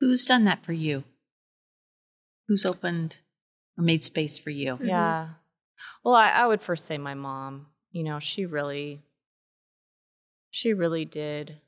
[0.00, 1.04] Who's done that for you?
[2.48, 3.18] Who's opened
[3.78, 4.78] or made space for you?
[4.82, 5.28] Yeah.
[6.04, 7.68] Well, I, I would first say my mom.
[7.92, 9.00] You know, she really,
[10.50, 11.60] she really did.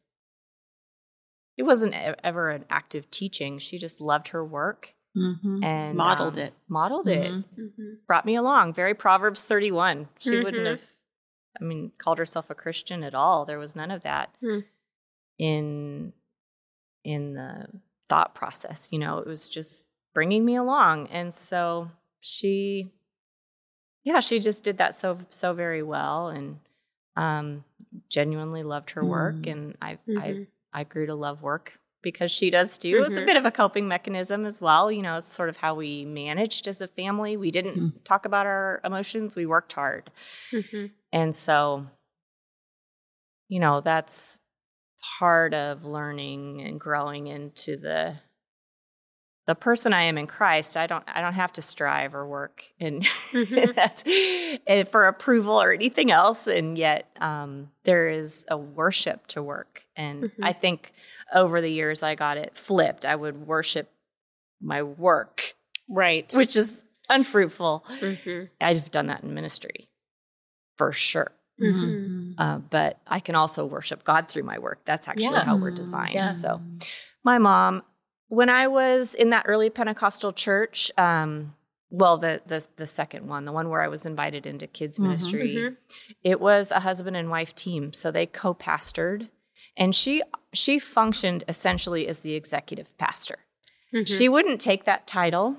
[1.57, 3.59] It wasn't ever an active teaching.
[3.59, 5.63] She just loved her work Mhm.
[5.65, 6.55] and modeled um, it.
[6.69, 7.33] Modeled it.
[7.33, 7.45] Mhm.
[7.77, 8.75] hmm Brought me along.
[8.75, 10.09] Very Proverbs thirty-one.
[10.19, 10.71] She wouldn't Mhm.
[10.71, 10.93] have.
[11.61, 13.45] I mean, called herself a Christian at all.
[13.45, 14.61] There was none of that Hmm.
[15.39, 16.13] in
[17.05, 17.69] in the
[18.09, 18.91] thought process.
[18.93, 22.91] You know, it was just bringing me along, and so she,
[24.05, 26.59] yeah, she just did that so so very well, and
[27.17, 27.65] um,
[28.09, 29.53] genuinely loved her work, Mm.
[29.53, 30.47] and I I Mhm.
[30.73, 32.97] I grew to love work because she does too.
[32.97, 34.93] It was a bit of a coping mechanism as well.
[34.93, 37.37] You know, it's sort of how we managed as a family.
[37.37, 37.93] We didn't Mm.
[38.05, 39.35] talk about our emotions.
[39.35, 40.11] We worked hard.
[40.53, 40.93] Mhm.
[41.13, 41.87] And so
[43.49, 44.39] you know, that's
[45.19, 48.17] part of learning and growing into the
[49.47, 52.65] the person I am in Christ, I don't I don't have to strive or work
[52.81, 54.61] and mm-hmm.
[54.67, 56.47] eh, for approval or anything else.
[56.47, 59.85] And yet um, there is a worship to work.
[59.97, 60.45] And mm-hmm.
[60.45, 60.93] I think
[61.35, 63.05] over the years I got it flipped.
[63.05, 63.91] I would worship
[64.61, 65.55] my work.
[65.89, 66.33] Right.
[66.35, 67.85] Which is unfruitful.
[68.01, 68.45] Mm-hmm.
[68.63, 69.91] I've done that in ministry
[70.77, 71.33] for sure.
[71.61, 72.33] Mm-hmm.
[72.39, 74.81] Uh, but I can also worship God through my work.
[74.87, 75.45] That's actually yeah.
[75.45, 76.15] how we're designed.
[76.15, 76.23] Yeah.
[76.23, 76.63] So
[77.23, 77.83] my mom
[78.29, 81.55] when I was in that early Pentecostal church, um,
[81.91, 85.09] well, the, the the second one, the one where I was invited into kids mm-hmm.
[85.09, 85.75] ministry, mm-hmm.
[86.23, 89.29] it was a husband and wife team, so they co-pastored,
[89.77, 93.39] and she she functioned essentially as the executive pastor.
[93.95, 94.05] Mm-hmm.
[94.05, 95.57] She wouldn't take that title,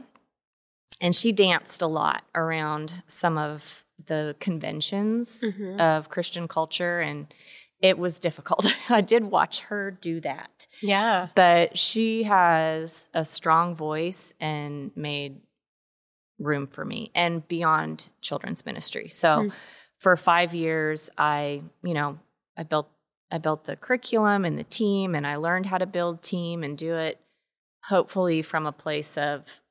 [1.00, 5.80] and she danced a lot around some of the conventions mm-hmm.
[5.80, 7.34] of Christian culture and
[7.86, 8.76] it was difficult.
[8.90, 10.68] I did watch her do that.
[10.82, 11.28] Yeah.
[11.36, 15.42] But she has a strong voice and made
[16.40, 19.08] room for me and beyond children's ministry.
[19.08, 19.54] So mm.
[20.00, 22.20] for 5 years I, you know,
[22.58, 22.90] I built
[23.32, 26.78] I built the curriculum and the team and I learned how to build team and
[26.78, 27.20] do it
[27.86, 29.62] hopefully from a place of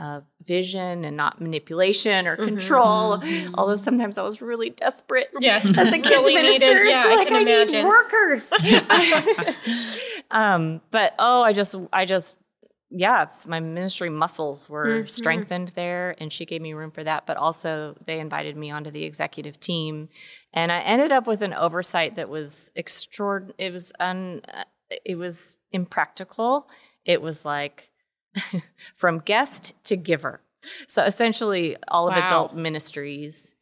[0.00, 3.18] uh, vision and not manipulation or mm-hmm, control.
[3.18, 3.54] Mm-hmm.
[3.54, 5.60] Although sometimes I was really desperate yeah.
[5.62, 6.66] as a kids really minister.
[6.66, 8.50] Needed, yeah, like I, I need workers.
[10.30, 12.36] um, but oh, I just, I just,
[12.88, 15.06] yeah, my ministry muscles were mm-hmm.
[15.06, 17.26] strengthened there, and she gave me room for that.
[17.26, 20.08] But also, they invited me onto the executive team,
[20.54, 23.54] and I ended up with an oversight that was extraordinary.
[23.58, 24.40] It was un,
[25.04, 26.68] it was impractical.
[27.04, 27.90] It was like
[28.94, 30.40] from guest to giver.
[30.86, 32.26] So essentially, all of wow.
[32.26, 33.54] adult ministries,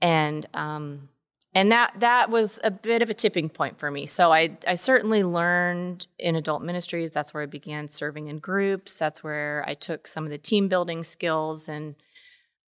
[0.00, 1.08] and um,
[1.54, 4.06] and that that was a bit of a tipping point for me.
[4.06, 7.10] So I I certainly learned in adult ministries.
[7.10, 8.98] That's where I began serving in groups.
[8.98, 11.94] That's where I took some of the team building skills and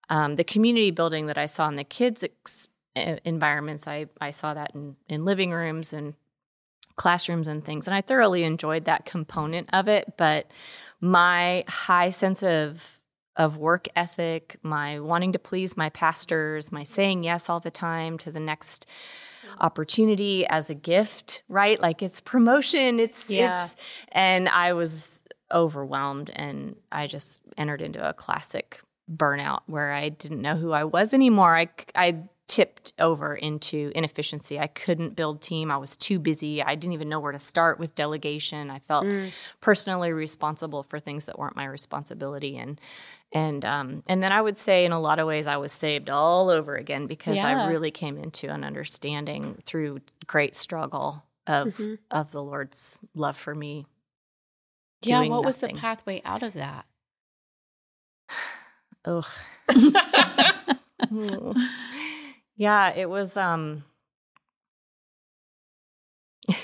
[0.09, 3.87] um, the community building that I saw in the kids ex- environments.
[3.87, 6.13] I I saw that in in living rooms and
[7.01, 10.13] classrooms and things, and I thoroughly enjoyed that component of it.
[10.17, 10.51] But
[10.99, 12.99] my high sense of
[13.35, 18.19] of work ethic, my wanting to please my pastors, my saying yes all the time
[18.19, 18.87] to the next
[19.59, 21.81] opportunity as a gift, right?
[21.81, 23.63] Like it's promotion, it's yeah.
[23.63, 23.75] it's
[24.11, 28.79] and I was overwhelmed and I just entered into a classic
[29.11, 31.57] burnout where I didn't know who I was anymore.
[31.57, 34.59] I I tipped over into inefficiency.
[34.59, 35.71] I couldn't build team.
[35.71, 36.61] I was too busy.
[36.61, 38.69] I didn't even know where to start with delegation.
[38.69, 39.31] I felt mm.
[39.61, 42.77] personally responsible for things that weren't my responsibility and
[43.31, 46.09] and um, and then I would say in a lot of ways I was saved
[46.09, 47.47] all over again because yeah.
[47.47, 51.93] I really came into an understanding through great struggle of mm-hmm.
[52.11, 53.85] of the Lord's love for me.
[55.03, 55.45] Yeah, what nothing.
[55.45, 56.85] was the pathway out of that?
[59.05, 59.25] Ugh.
[62.61, 63.85] Yeah, it was um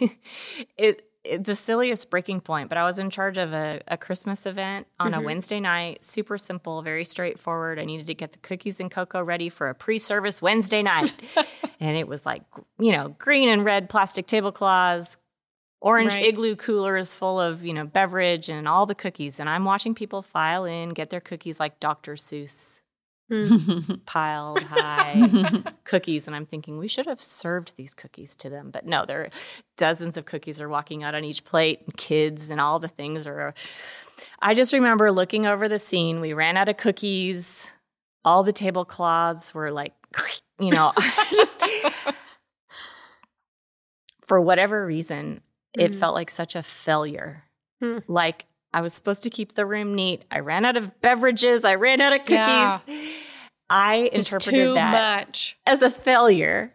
[0.77, 4.45] it, it, the silliest breaking point, but I was in charge of a, a Christmas
[4.45, 5.21] event on mm-hmm.
[5.21, 7.79] a Wednesday night, super simple, very straightforward.
[7.79, 11.12] I needed to get the cookies and cocoa ready for a pre-service Wednesday night.
[11.79, 12.43] and it was like,
[12.77, 15.17] you know, green and red plastic tablecloths,
[15.81, 16.25] orange right.
[16.25, 19.39] igloo coolers full of, you know, beverage and all the cookies.
[19.39, 22.13] And I'm watching people file in, get their cookies like Dr.
[22.13, 22.83] Seuss
[23.31, 23.99] mm.
[24.05, 25.27] piled high
[25.83, 26.27] cookies.
[26.27, 28.71] And I'm thinking we should have served these cookies to them.
[28.71, 29.29] But no, there are
[29.77, 33.27] dozens of cookies are walking out on each plate, and kids and all the things
[33.27, 33.53] are.
[34.41, 36.21] I just remember looking over the scene.
[36.21, 37.71] We ran out of cookies.
[38.25, 39.93] All the tablecloths were like,
[40.59, 40.91] you know,
[41.31, 41.61] just
[44.25, 45.41] for whatever reason,
[45.73, 45.99] it mm-hmm.
[45.99, 47.43] felt like such a failure.
[47.81, 48.03] Mm.
[48.07, 50.25] Like I was supposed to keep the room neat.
[50.30, 51.65] I ran out of beverages.
[51.65, 52.36] I ran out of cookies.
[52.38, 52.80] Yeah.
[53.69, 55.58] I Just interpreted that much.
[55.65, 56.73] as a failure.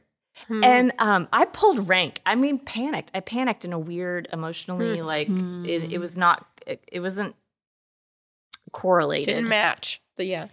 [0.48, 0.64] Hmm.
[0.64, 2.20] And um, I pulled rank.
[2.26, 3.11] I mean, panicked.
[3.14, 5.07] I panicked in a weird, emotionally, hmm.
[5.07, 5.64] like hmm.
[5.64, 7.37] It, it, was not, it, it, wasn't
[8.72, 9.35] correlated.
[9.35, 10.02] Didn't match.
[10.16, 10.48] But yeah.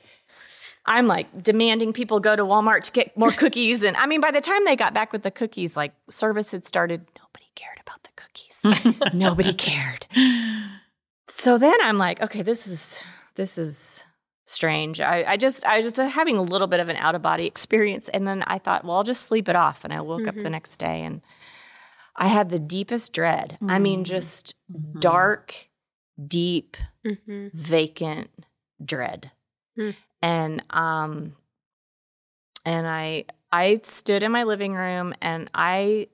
[0.86, 3.84] I'm like demanding people go to Walmart to get more cookies.
[3.84, 6.66] And I mean, by the time they got back with the cookies, like service had
[6.66, 7.06] started.
[7.18, 9.14] Nobody cared about the cookies.
[9.14, 10.08] Nobody cared.
[11.40, 13.04] So then I'm like, okay, this is,
[13.36, 14.06] this is,
[14.50, 15.00] strange.
[15.00, 18.10] I, I just I was having a little bit of an out of body experience,
[18.10, 19.84] and then I thought, well, I'll just sleep it off.
[19.84, 20.30] And I woke mm-hmm.
[20.30, 20.52] up the mm-hmm.
[20.52, 21.22] next day, and
[22.16, 23.54] I had the deepest dread.
[23.54, 23.70] Mm-hmm.
[23.70, 24.12] I mean, mm-hmm.
[24.16, 25.00] just mm-hmm.
[25.00, 25.70] dark,
[26.28, 27.48] deep, mm-hmm.
[27.54, 28.32] vacant
[28.84, 29.32] dread.
[29.78, 29.96] Mm.
[30.22, 31.36] And um,
[32.66, 36.08] and I I stood in my living room, and I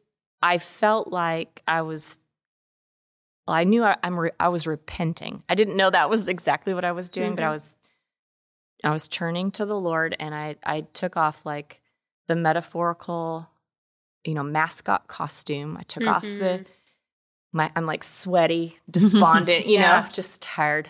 [0.44, 2.20] I felt like I was.
[3.48, 4.20] Well, I knew I, I'm.
[4.20, 5.44] Re, I was repenting.
[5.48, 7.36] I didn't know that was exactly what I was doing, mm-hmm.
[7.36, 7.78] but I was.
[8.84, 11.82] I was turning to the Lord, and I I took off like
[12.28, 13.50] the metaphorical,
[14.24, 15.78] you know, mascot costume.
[15.78, 16.14] I took mm-hmm.
[16.14, 16.28] off the.
[16.30, 16.64] Mm-hmm.
[17.54, 20.02] My, I'm like sweaty, despondent, you yeah.
[20.02, 20.90] know, just tired.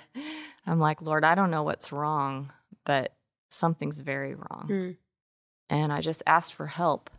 [0.66, 2.52] I'm like, Lord, I don't know what's wrong,
[2.86, 3.14] but
[3.50, 4.68] something's very wrong.
[4.68, 4.96] Mm.
[5.70, 7.12] And I just asked for help.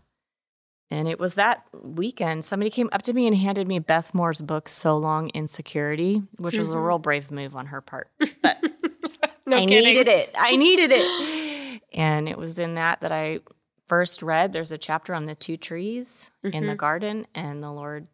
[0.91, 4.41] And it was that weekend, somebody came up to me and handed me Beth Moore's
[4.41, 6.61] book, So Long Insecurity, which mm-hmm.
[6.61, 6.85] was a mm-hmm.
[6.85, 8.09] real brave move on her part.
[8.41, 8.63] But
[9.47, 9.85] no I kidding.
[9.85, 10.35] needed it.
[10.39, 11.83] I needed it.
[11.93, 13.41] And it was in that that I
[13.89, 14.53] first read.
[14.53, 16.55] There's a chapter on the two trees mm-hmm.
[16.55, 16.77] in the mm-hmm.
[16.77, 18.07] garden, and the Lord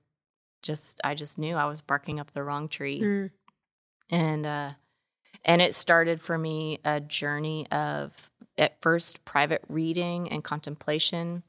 [0.63, 3.01] just, I just knew I was barking up the wrong tree.
[3.01, 3.31] Mm.
[4.11, 4.71] And, uh,
[5.45, 11.43] and it started for me a journey of at first private reading and contemplation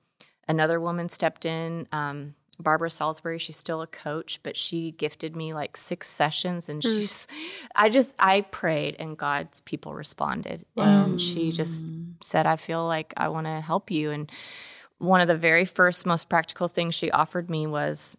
[0.47, 5.53] another woman stepped in um, barbara salisbury she's still a coach but she gifted me
[5.53, 6.85] like six sessions and mm.
[6.85, 7.27] she's
[7.75, 10.65] i just i prayed and god's people responded.
[10.77, 11.85] And she just
[12.21, 14.11] said i feel like i want to help you.
[14.11, 14.31] And
[14.97, 18.15] one of the very first most practical things she offered me was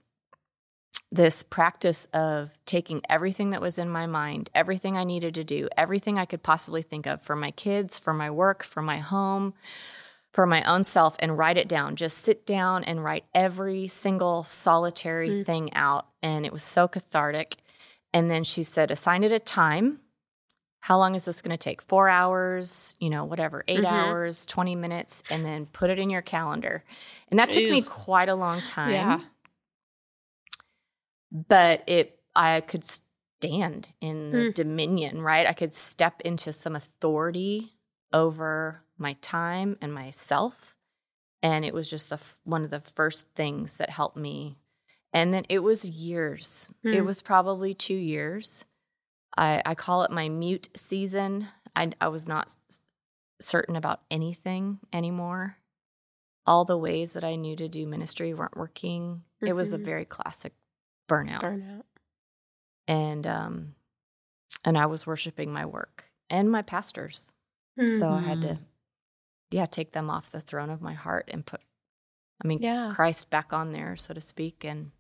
[1.11, 5.69] this practice of taking everything that was in my mind, everything I needed to do,
[5.77, 9.55] everything I could possibly think of for my kids, for my work, for my home,
[10.35, 11.95] for my own self and write it down.
[11.95, 15.47] Just sit down and write every single solitary mm.
[15.47, 16.09] thing out.
[16.25, 17.59] And it was so cathartic.
[18.13, 20.01] And then she said, assign it a time.
[20.81, 21.81] How long is this going to take?
[21.81, 23.87] Four hours, you know, whatever, 8 mm-hmm.
[23.87, 26.83] hours, 20 minutes, and then put it in your calendar.
[27.31, 27.71] And that took Ew.
[27.71, 28.91] me quite a long time.
[28.91, 29.21] Yeah.
[31.31, 34.55] But it, I could stand in the mm.
[34.55, 35.47] dominion, right?
[35.47, 37.73] I could step into some authority
[38.13, 40.77] over my time and myself.
[41.43, 44.57] And it was just the, one of the first things that helped me.
[45.13, 46.71] And then it was years.
[46.85, 46.95] Mm.
[46.95, 47.07] It hmm.
[47.07, 48.65] was probably two years.
[49.37, 51.49] I, I call it my mute season.
[51.77, 52.55] I, I was not
[53.41, 55.59] certain about anything anymore.
[56.47, 59.23] All the ways that I knew to do ministry weren't working.
[59.37, 59.47] Mm-hmm.
[59.47, 59.85] It was a mm-hmm.
[59.85, 60.53] very classic
[61.09, 61.41] burnout.
[61.41, 61.83] Burnout.
[62.87, 63.75] And um
[64.63, 67.33] and I was worshiping my work and my pastors.
[67.79, 67.99] Mm-hmm.
[67.99, 68.63] So I had to mm-hmm
[69.55, 71.61] yeah, take them off the throne of my heart and put,
[72.43, 72.91] I mean, yeah.
[72.93, 74.65] Christ back on there, so to speak.
[74.65, 74.91] And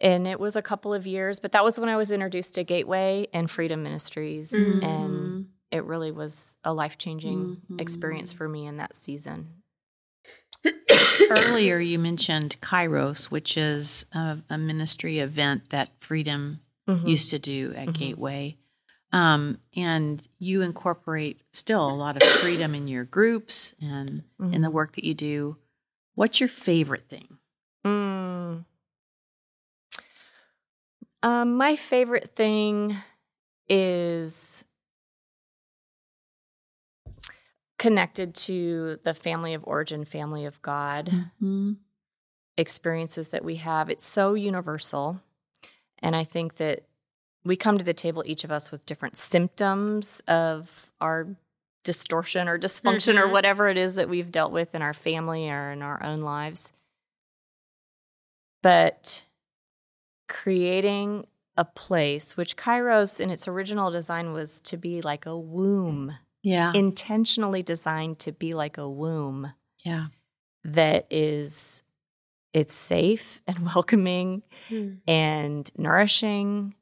[0.00, 2.64] and it was a couple of years, but that was when I was introduced to
[2.64, 4.84] Gateway and Freedom Ministries, mm-hmm.
[4.84, 7.78] and it really was a life changing mm-hmm.
[7.78, 9.62] experience for me in that season.
[11.30, 17.06] Earlier, you mentioned Kairos, which is a, a ministry event that Freedom mm-hmm.
[17.06, 17.92] used to do at mm-hmm.
[17.92, 18.56] Gateway.
[19.12, 24.52] Um, and you incorporate still a lot of freedom in your groups and mm-hmm.
[24.52, 25.56] in the work that you do.
[26.14, 27.38] What's your favorite thing?
[27.84, 28.64] Mm.
[31.22, 32.94] Um, my favorite thing
[33.68, 34.64] is
[37.78, 41.72] connected to the family of origin, family of God mm-hmm.
[42.56, 43.90] experiences that we have.
[43.90, 45.20] It's so universal.
[46.00, 46.84] And I think that
[47.46, 51.28] we come to the table, each of us, with different symptoms of our
[51.84, 53.24] distortion or dysfunction mm-hmm.
[53.24, 56.22] or whatever it is that we've dealt with in our family or in our own
[56.22, 56.72] lives.
[58.62, 59.24] But
[60.28, 66.16] creating a place, which Kairos in its original design was to be like a womb.
[66.42, 66.72] Yeah.
[66.74, 69.52] Intentionally designed to be like a womb.
[69.84, 70.06] Yeah.
[70.64, 71.84] That is
[72.52, 74.98] it's safe and welcoming mm.
[75.06, 76.74] and nourishing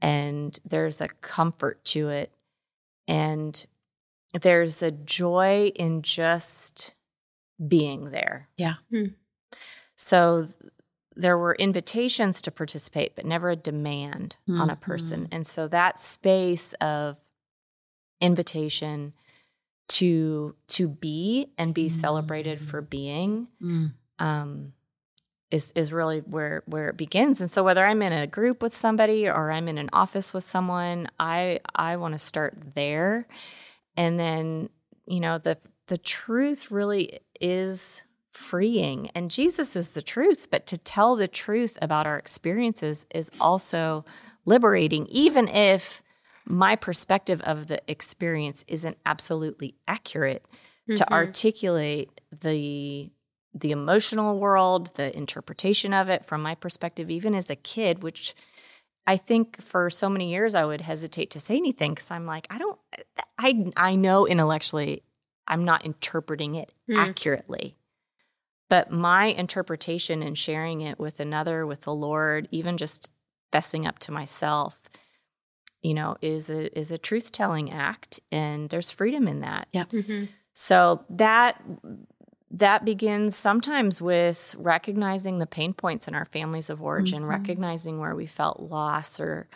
[0.00, 2.32] and there's a comfort to it.
[3.08, 3.66] And
[4.40, 6.94] there's a joy in just
[7.66, 8.48] being there.
[8.56, 8.74] Yeah.
[8.90, 9.06] Hmm.
[9.96, 10.46] So
[11.16, 14.60] there were invitations to participate, but never a demand mm-hmm.
[14.60, 15.28] on a person.
[15.30, 17.18] And so that space of
[18.20, 19.12] invitation
[19.88, 22.00] to to be and be mm-hmm.
[22.00, 23.92] celebrated for being mm.
[24.20, 24.72] um,
[25.50, 27.40] is is really where where it begins.
[27.40, 30.44] And so whether I'm in a group with somebody or I'm in an office with
[30.44, 33.26] someone, I I want to start there.
[33.96, 34.70] And then,
[35.06, 39.10] you know, the the truth really is freeing.
[39.14, 44.04] And Jesus is the truth, but to tell the truth about our experiences is also
[44.46, 46.02] liberating even if
[46.46, 50.44] my perspective of the experience isn't absolutely accurate
[50.88, 50.94] mm-hmm.
[50.94, 53.10] to articulate the
[53.54, 58.34] the emotional world, the interpretation of it from my perspective, even as a kid, which
[59.06, 62.46] I think for so many years I would hesitate to say anything because I'm like,
[62.50, 62.78] I don't,
[63.38, 65.02] I, I know intellectually
[65.48, 66.96] I'm not interpreting it mm.
[66.96, 67.76] accurately.
[68.70, 73.12] but my interpretation and sharing it with another, with the Lord, even just
[73.52, 74.78] fessing up to myself,
[75.82, 79.66] you know, is a is a truth telling act, and there's freedom in that.
[79.72, 79.84] Yeah.
[79.84, 80.26] Mm-hmm.
[80.52, 81.60] So that
[82.50, 87.28] that begins sometimes with recognizing the pain points in our families of origin, Mhm.
[87.28, 89.48] recognizing where we felt loss or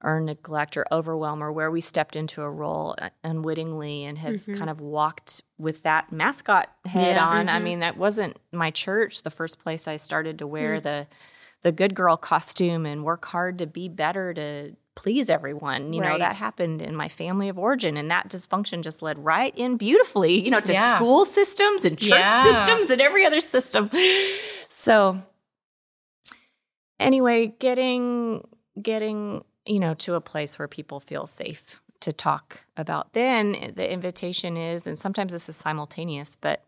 [0.00, 4.56] or neglect or overwhelm or where we stepped into a role unwittingly and have Mhm.
[4.56, 7.26] kind of walked with that mascot head Yeah.
[7.26, 7.48] on.
[7.48, 7.62] I Mhm.
[7.64, 11.08] mean, that wasn't my church the first place I started to wear the
[11.62, 15.92] the good girl costume and work hard to be better to please everyone.
[15.92, 19.54] You know, that happened in my family of origin and that dysfunction just led right
[19.56, 20.96] in beautifully, you know, to Yeah.
[20.96, 22.42] school systems and church Yeah.
[22.42, 23.90] systems and every other system.
[24.68, 25.22] So
[26.98, 28.46] anyway, getting
[28.80, 33.12] getting, you know, to a place where people feel safe to talk about.
[33.12, 36.64] Then the invitation is and sometimes this is simultaneous, but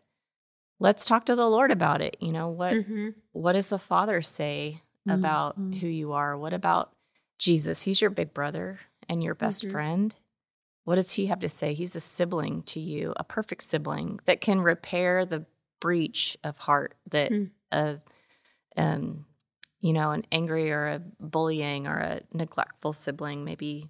[0.79, 2.17] let's talk to the Lord about it.
[2.21, 3.09] You know, what Mm-hmm.
[3.33, 5.79] what does the Father say about Mhm.
[5.79, 6.37] who you are?
[6.37, 6.91] What about
[7.41, 7.81] Jesus?
[7.83, 8.79] He's your big brother
[9.09, 9.71] and your best Mhm.
[9.71, 10.15] friend.
[10.83, 11.73] What does he have to say?
[11.73, 15.45] He's a sibling to you, a perfect sibling that can repair the
[15.79, 17.49] breach of heart that Mm.
[17.71, 17.99] a
[18.77, 19.25] um
[19.79, 23.89] you know, an angry or a bullying or a neglectful sibling maybe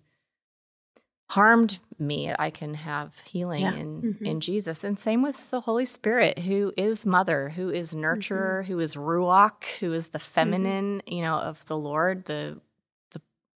[1.32, 2.34] harmed me.
[2.38, 3.74] I can have healing Yeah.
[3.74, 4.26] in Mhm.
[4.26, 4.84] in Jesus.
[4.86, 9.66] And same with the Holy Spirit, who is mother, who is nurturer, who is ruach,
[9.82, 12.62] who is the feminine, you know, of the Lord, the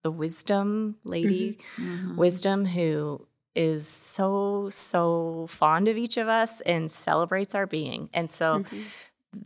[0.06, 2.16] the wisdom lady, Mhm.
[2.16, 8.08] wisdom who is so so fond of each of us and celebrates our being.
[8.14, 8.86] And so Mhm.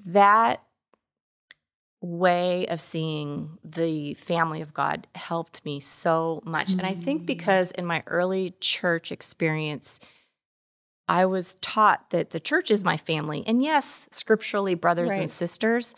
[0.08, 0.62] that
[2.02, 6.74] way of seeing the family of God helped me so much.
[6.74, 7.28] And I think Mm.
[7.28, 9.98] because in my early church experience,
[11.08, 13.44] I was taught that the church is my family.
[13.48, 15.22] And yes, scripturally, brothers Right.
[15.22, 15.96] and sisters.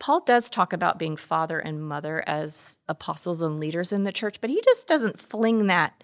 [0.00, 4.40] Paul does talk about being father and mother as apostles and leaders in the church,
[4.40, 6.02] but he just doesn't fling that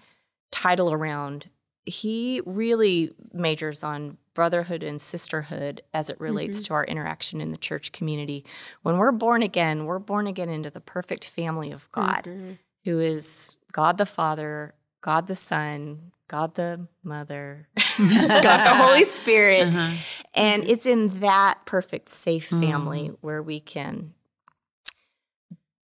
[0.51, 1.49] title around.
[1.85, 7.57] He really majors on brotherhood and sisterhood as it relates to our interaction in the
[7.57, 8.45] church community.
[8.83, 12.57] When we're born again, we're born again into the perfect family of God, Mhm.
[12.85, 17.67] who is God the Father, God the Son, God the Mother,
[17.97, 19.67] God the Holy Spirit.
[19.69, 19.95] Uh-huh.
[20.37, 22.59] And it's in that perfect, safe Mm.
[22.59, 24.13] family where we can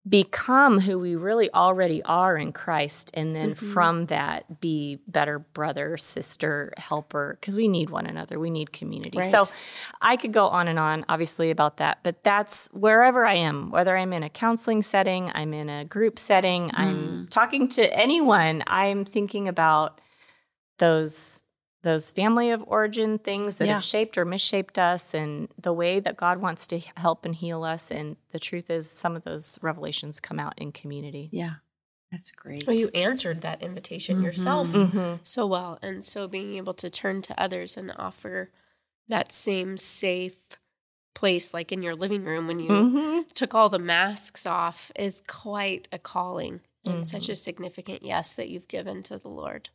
[0.09, 3.11] become who we really already are in Christ.
[3.13, 3.57] And then Mhm.
[3.59, 8.39] from that, be better brother, sister, helper, because we need one another.
[8.39, 9.21] We need community.
[9.21, 9.45] So
[10.01, 11.99] I could go on and on, obviously, about that.
[12.03, 16.19] But that's wherever I am, whether I'm in a counseling setting, I'm in a group
[16.19, 20.01] setting, I'm talking to anyone, I'm thinking about
[20.79, 21.43] those
[21.83, 23.74] those family of origin things that Yeah.
[23.74, 27.62] have shaped or misshaped us and the way that God wants to help and heal
[27.64, 31.29] us and the truth is some of those revelations come out in community.
[31.33, 31.55] Yeah.
[32.11, 32.66] That's great.
[32.66, 35.20] Well, you answered that invitation yourself Mhm.
[35.22, 35.79] so well.
[35.83, 38.51] And so being able to turn to others and offer
[39.09, 40.39] that same safe
[41.14, 43.33] place, like in your living room when you Mhm.
[43.35, 47.31] took all the masks off, is quite a calling and such Mhm.
[47.31, 49.68] a significant yes that you've given to the Lord.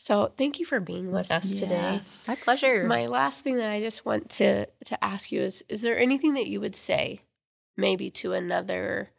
[0.00, 2.00] So thank you for being with us today.
[2.26, 2.84] My pleasure.
[2.84, 6.32] My last thing that I just want to to ask you is: Is there anything
[6.34, 7.20] that you would say,
[7.76, 9.10] maybe to another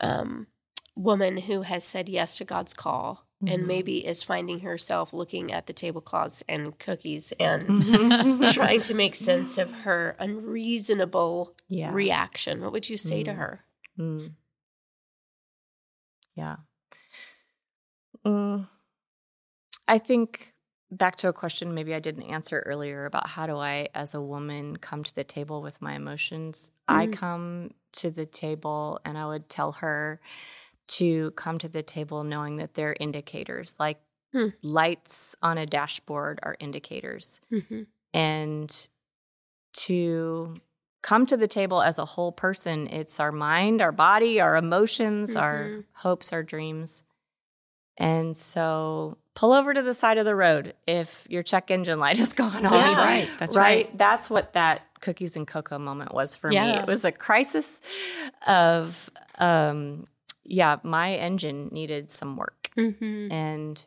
[0.00, 0.46] um,
[0.94, 3.66] woman who has said yes to God's call and Mhm.
[3.66, 7.68] maybe is finding herself looking at the tablecloths and cookies and
[8.54, 11.92] trying to make sense of her unreasonable yeah.
[11.92, 12.62] reaction?
[12.62, 13.36] What would you say to Mm.
[13.36, 13.64] her?
[13.98, 14.32] Mm.
[16.34, 16.56] Yeah.
[18.24, 18.68] Mm.
[19.88, 20.54] I think
[20.90, 24.20] back to a question maybe I didn't answer earlier about how do I, as a
[24.22, 26.70] woman, come to the table with my emotions.
[26.88, 27.12] I Mhm.
[27.12, 30.20] come to the table and I would tell her
[30.88, 34.00] to come to the table knowing that they're indicators, like
[34.32, 34.48] Hmm.
[34.62, 37.82] lights on a dashboard are indicators Mm-hmm.
[38.12, 38.88] and
[39.74, 40.60] to
[41.02, 45.36] come to the table as a whole person it's our mind our body our emotions
[45.36, 45.84] our Mhm.
[45.94, 47.04] hopes our dreams
[47.96, 52.18] and so pull over to the side of the road if your check engine light
[52.24, 53.28] is gone off That's That's right.
[53.38, 53.86] That's right?
[53.86, 53.98] right.
[53.98, 56.56] That's what that cookies and cocoa moment was for me.
[56.80, 57.80] It was a crisis
[58.46, 59.08] of,
[59.38, 60.06] um,
[60.42, 62.70] yeah, my engine needed some work.
[62.76, 63.30] Mm-hmm.
[63.30, 63.86] And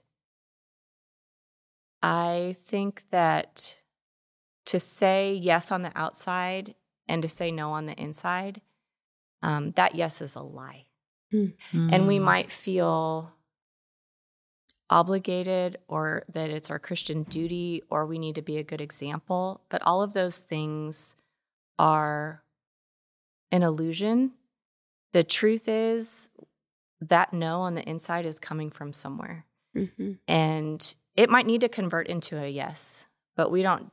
[2.01, 3.81] I think that
[4.67, 6.75] to say yes on the outside
[7.07, 8.61] and to say no on the inside,
[9.41, 10.85] um, that yes is a lie.
[11.31, 12.23] And we Mm.
[12.23, 13.35] might feel
[14.89, 19.61] obligated or that it's our Christian duty or we need to be a good example.
[19.69, 21.15] But all of those things
[21.77, 22.43] are
[23.51, 24.31] an illusion.
[25.13, 26.29] The truth is
[27.01, 29.45] that no on the inside is coming from somewhere.
[29.75, 30.13] Mm-hmm.
[30.27, 33.91] And it might need to convert into a yes, but we don't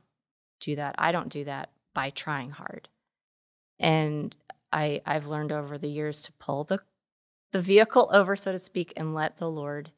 [0.59, 0.95] do that.
[0.97, 2.89] I don't do that by trying hard.
[3.79, 4.35] And
[4.71, 6.79] I I've learned over the years to pull the
[7.51, 9.91] the vehicle over so to speak and let the Lord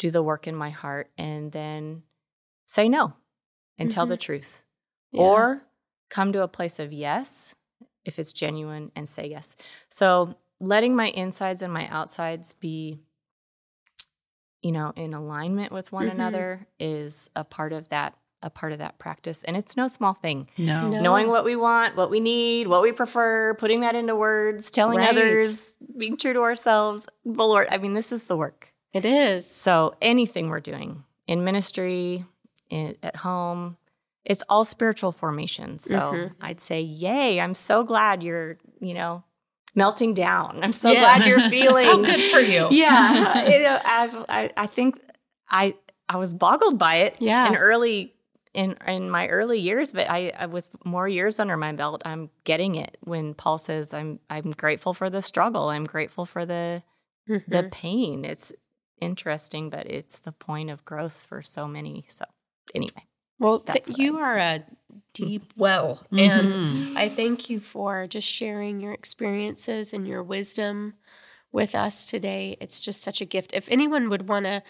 [0.00, 2.02] do the work in my heart and then
[2.66, 3.12] say no
[3.78, 4.64] and tell the truth.
[5.12, 5.22] Yeah.
[5.22, 5.62] Or
[6.08, 7.54] come to a place of yes
[8.04, 9.54] if it's genuine and say yes.
[9.90, 12.98] So letting my insides and my outsides be
[14.62, 16.12] you know in alignment with one Mhm.
[16.12, 20.14] another is a part of that a part of that practice and it's no small
[20.14, 20.88] thing No.
[20.88, 21.00] No.
[21.02, 24.98] knowing what we want what we need what we prefer putting that into words telling
[24.98, 25.10] Right.
[25.10, 29.46] others being true to ourselves the lord i mean this is the work It is.
[29.46, 32.24] so anything we're doing in ministry
[32.70, 33.76] in, at home
[34.24, 36.32] it's all spiritual formation so Mhm.
[36.40, 39.22] i'd say yay i'm so glad you're you know
[39.74, 41.18] melting down i'm so Yes.
[41.18, 42.68] glad you're feeling How good for you.
[42.70, 45.00] yeah You know, I've, I, I think
[45.48, 45.74] i
[46.08, 47.46] i was boggled by it Yeah.
[47.48, 48.14] in early
[48.54, 52.30] in in my early years but I, I with more years under my belt i'm
[52.44, 56.82] getting it when paul says i'm i'm grateful for the struggle i'm grateful for the
[57.26, 57.70] the Mhm.
[57.70, 58.52] pain it's
[59.00, 62.24] interesting but it's the point of growth for so many so
[62.74, 63.04] anyway
[63.38, 64.64] Well, th- you I'd are a
[65.14, 66.20] deep well, Mhm.
[66.20, 70.94] and I thank you for just sharing your experiences and your wisdom
[71.52, 72.56] with us today.
[72.60, 73.52] It's just such a gift.
[73.54, 74.62] If anyone would want to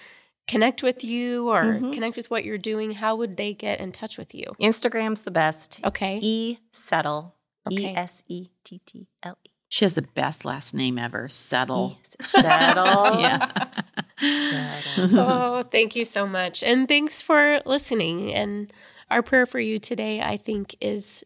[0.47, 1.93] connect with you or Mhm.
[1.93, 4.47] connect with what you're doing, how would they get in touch with you?
[4.61, 6.19] instagram's the best Okay.
[6.23, 7.35] e settle
[7.67, 7.93] Okay.
[7.93, 11.29] e s e t t l e She has the best last name ever.
[11.29, 11.99] Settle.
[12.01, 13.69] E- settle Yeah.
[14.23, 16.63] oh, thank you so much.
[16.63, 18.33] And thanks for listening.
[18.33, 18.73] And
[19.11, 21.25] our prayer for you today, I think, is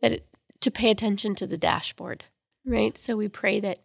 [0.00, 0.26] that it,
[0.60, 2.24] to pay attention to the dashboard,
[2.64, 2.96] right?
[2.98, 3.78] So we pray that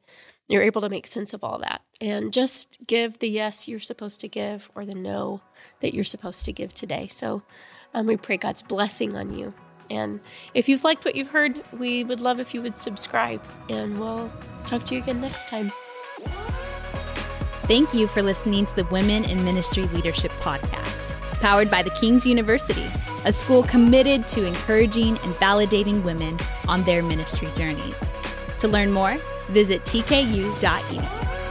[0.48, 4.20] you're able to make sense of all that and just give the yes you're supposed
[4.22, 5.42] to give or the no
[5.80, 7.08] that you're supposed to give today.
[7.08, 7.44] So
[7.94, 9.54] um, we pray God's blessing on you.
[9.90, 10.20] And
[10.54, 13.44] if you've liked what you've heard, we would love if you would subscribe.
[13.70, 14.32] And we'll
[14.66, 15.72] talk to you again next time.
[17.74, 22.24] Thank you for listening to the Women in Ministry Leadership Podcast, powered by the King's
[22.24, 22.86] University,
[23.26, 28.14] a school committed to encouraging and validating women on their ministry journeys.
[28.60, 29.18] To learn more,
[29.50, 31.43] visit tku.edu.